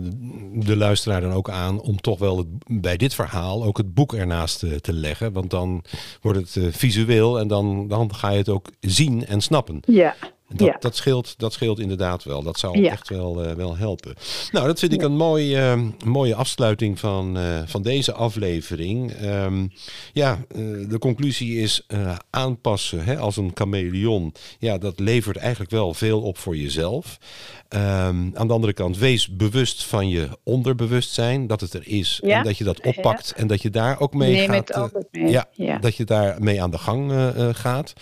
de 0.52 0.76
luisteraar 0.76 1.20
dan 1.20 1.32
ook 1.32 1.50
aan 1.50 1.80
om 1.80 2.00
toch 2.00 2.18
wel 2.18 2.44
bij 2.66 2.96
dit 2.96 3.14
verhaal 3.14 3.64
ook 3.64 3.76
het 3.76 3.94
boek 3.94 4.14
ernaast 4.14 4.58
te, 4.58 4.80
te 4.80 4.92
leggen. 4.92 5.32
Want 5.32 5.50
dan 5.50 5.84
wordt 6.20 6.54
het 6.54 6.76
visueel 6.76 7.38
en 7.38 7.48
dan, 7.48 7.88
dan 7.88 8.14
ga 8.14 8.30
je 8.30 8.38
het 8.38 8.48
ook 8.48 8.70
zien 8.80 9.26
en 9.26 9.40
snappen. 9.40 9.80
Ja. 9.86 10.14
Dat, 10.48 10.66
ja. 10.66 10.76
dat, 10.80 10.96
scheelt, 10.96 11.34
dat 11.38 11.52
scheelt 11.52 11.78
inderdaad 11.78 12.24
wel. 12.24 12.42
Dat 12.42 12.58
zou 12.58 12.80
ja. 12.80 12.90
echt 12.90 13.08
wel, 13.08 13.44
uh, 13.44 13.52
wel 13.52 13.76
helpen. 13.76 14.14
Nou, 14.52 14.66
dat 14.66 14.78
vind 14.78 14.92
ik 14.92 15.02
een 15.02 15.16
mooie, 15.16 15.56
uh, 15.56 15.82
mooie 16.04 16.34
afsluiting 16.34 16.98
van, 16.98 17.38
uh, 17.38 17.60
van 17.64 17.82
deze 17.82 18.12
aflevering. 18.12 19.12
Um, 19.22 19.72
ja, 20.12 20.38
de 20.88 20.96
conclusie 20.98 21.60
is 21.60 21.86
aanpassen 22.30 23.04
hè, 23.04 23.18
als 23.18 23.36
een 23.36 23.50
chameleon. 23.54 24.34
Ja, 24.58 24.78
dat 24.78 24.98
levert 24.98 25.36
eigenlijk 25.36 25.70
wel 25.70 25.94
veel 25.94 26.22
op 26.22 26.38
voor 26.38 26.56
jezelf. 26.56 27.18
Um, 27.68 28.30
aan 28.34 28.46
de 28.46 28.52
andere 28.52 28.72
kant, 28.72 28.98
wees 28.98 29.36
bewust 29.36 29.84
van 29.84 30.08
je 30.08 30.28
onderbewustzijn. 30.42 31.46
Dat 31.46 31.60
het 31.60 31.72
er 31.72 31.88
is. 31.88 32.20
Ja. 32.22 32.38
En 32.38 32.44
dat 32.44 32.58
je 32.58 32.64
dat 32.64 32.80
oppakt. 32.80 33.32
En 33.36 33.46
dat 33.46 33.62
je 33.62 33.70
daar 33.70 34.00
ook 34.00 34.14
mee 34.14 34.34
Neem 34.34 34.48
gaat. 34.48 34.68
Het 34.68 34.76
altijd 34.76 35.06
mee. 35.10 35.40
Ja, 35.52 35.78
Dat 35.78 35.96
je 35.96 36.04
daar 36.04 36.42
mee 36.42 36.62
aan 36.62 36.70
de 36.70 36.78
gang 36.78 37.12
gaat. 37.52 37.92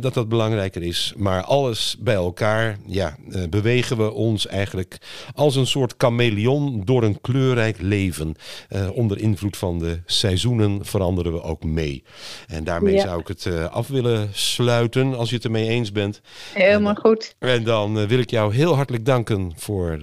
dat 0.00 0.14
dat 0.14 0.28
belangrijker 0.28 0.82
is. 0.82 1.12
Maar 1.16 1.44
alles 1.60 1.96
bij 1.98 2.14
elkaar, 2.14 2.78
ja, 2.86 3.16
uh, 3.28 3.42
bewegen 3.48 3.96
we 3.96 4.12
ons 4.12 4.46
eigenlijk 4.46 4.98
als 5.34 5.56
een 5.56 5.66
soort 5.66 5.94
chameleon 5.98 6.82
door 6.84 7.02
een 7.02 7.20
kleurrijk 7.20 7.80
leven. 7.80 8.34
Uh, 8.70 8.90
onder 8.96 9.18
invloed 9.18 9.56
van 9.56 9.78
de 9.78 10.00
seizoenen 10.06 10.84
veranderen 10.84 11.32
we 11.32 11.42
ook 11.42 11.64
mee. 11.64 12.02
En 12.46 12.64
daarmee 12.64 12.94
ja. 12.94 13.02
zou 13.02 13.20
ik 13.20 13.28
het 13.28 13.44
uh, 13.44 13.64
af 13.64 13.88
willen 13.88 14.28
sluiten, 14.32 15.16
als 15.16 15.28
je 15.28 15.34
het 15.34 15.44
ermee 15.44 15.68
eens 15.68 15.92
bent. 15.92 16.20
Helemaal 16.54 16.94
goed. 16.94 17.34
En 17.38 17.64
dan 17.64 18.06
wil 18.06 18.18
ik 18.18 18.30
jou 18.30 18.54
heel 18.54 18.74
hartelijk 18.74 19.04
danken 19.04 19.52
voor 19.56 19.98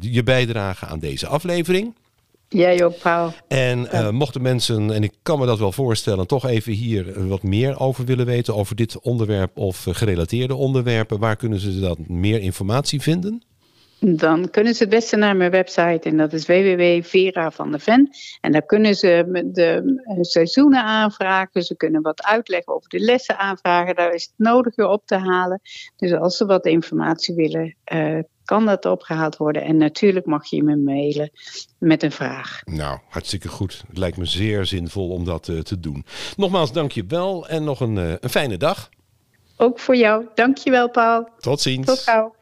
je 0.00 0.22
bijdrage 0.22 0.86
aan 0.86 0.98
deze 0.98 1.26
aflevering. 1.26 1.94
Jij 2.48 2.84
ook, 2.84 2.98
Paul. 2.98 3.32
En 3.48 3.78
uh, 3.80 4.10
mochten 4.10 4.42
mensen, 4.42 4.90
en 4.90 5.02
ik 5.02 5.12
kan 5.22 5.38
me 5.38 5.46
dat 5.46 5.58
wel 5.58 5.72
voorstellen, 5.72 6.26
toch 6.26 6.46
even 6.46 6.72
hier 6.72 7.28
wat 7.28 7.42
meer 7.42 7.80
over 7.80 8.04
willen 8.04 8.26
weten, 8.26 8.54
over 8.54 8.76
dit 8.76 9.00
onderwerp 9.00 9.58
of 9.58 9.86
gerelateerde 9.90 10.54
onderwerpen, 10.54 11.18
waar 11.18 11.36
kunnen 11.36 11.58
ze 11.58 11.80
dan 11.80 11.96
meer 12.06 12.40
informatie 12.40 13.00
vinden? 13.00 13.42
Dan 14.00 14.50
kunnen 14.50 14.74
ze 14.74 14.82
het 14.82 14.92
beste 14.92 15.16
naar 15.16 15.36
mijn 15.36 15.50
website 15.50 16.08
en 16.08 16.16
dat 16.16 16.32
is 16.32 16.46
www.vera 16.46 17.50
van 17.50 17.72
de 17.72 17.78
Ven. 17.78 18.10
En 18.40 18.52
daar 18.52 18.66
kunnen 18.66 18.94
ze 18.94 19.24
de 19.52 20.18
seizoenen 20.20 20.82
aanvragen. 20.82 21.62
Ze 21.62 21.76
kunnen 21.76 22.02
wat 22.02 22.22
uitleggen 22.22 22.74
over 22.74 22.88
de 22.88 23.00
lessen 23.00 23.38
aanvragen. 23.38 23.94
Daar 23.94 24.14
is 24.14 24.22
het 24.22 24.32
nodige 24.36 24.88
op 24.88 25.06
te 25.06 25.16
halen. 25.16 25.60
Dus 25.96 26.12
als 26.12 26.36
ze 26.36 26.46
wat 26.46 26.66
informatie 26.66 27.34
willen, 27.34 27.76
uh, 27.92 28.18
kan 28.48 28.66
dat 28.66 28.84
opgehaald 28.84 29.36
worden. 29.36 29.62
En 29.62 29.76
natuurlijk 29.76 30.26
mag 30.26 30.46
je 30.46 30.62
me 30.62 30.76
mailen 30.76 31.30
met 31.78 32.02
een 32.02 32.12
vraag. 32.12 32.60
Nou, 32.64 32.98
hartstikke 33.08 33.48
goed. 33.48 33.84
Het 33.88 33.98
lijkt 33.98 34.16
me 34.16 34.24
zeer 34.24 34.66
zinvol 34.66 35.10
om 35.10 35.24
dat 35.24 35.48
uh, 35.48 35.60
te 35.60 35.80
doen. 35.80 36.04
Nogmaals, 36.36 36.72
dank 36.72 36.92
je 36.92 37.04
wel 37.08 37.48
en 37.48 37.64
nog 37.64 37.80
een, 37.80 37.96
uh, 37.96 38.12
een 38.20 38.30
fijne 38.30 38.56
dag. 38.56 38.88
Ook 39.56 39.78
voor 39.78 39.96
jou. 39.96 40.26
Dank 40.34 40.56
je 40.56 40.70
wel, 40.70 40.90
Paul. 40.90 41.28
Tot 41.38 41.60
ziens. 41.60 41.86
Tot 41.86 41.98
gauw. 41.98 42.34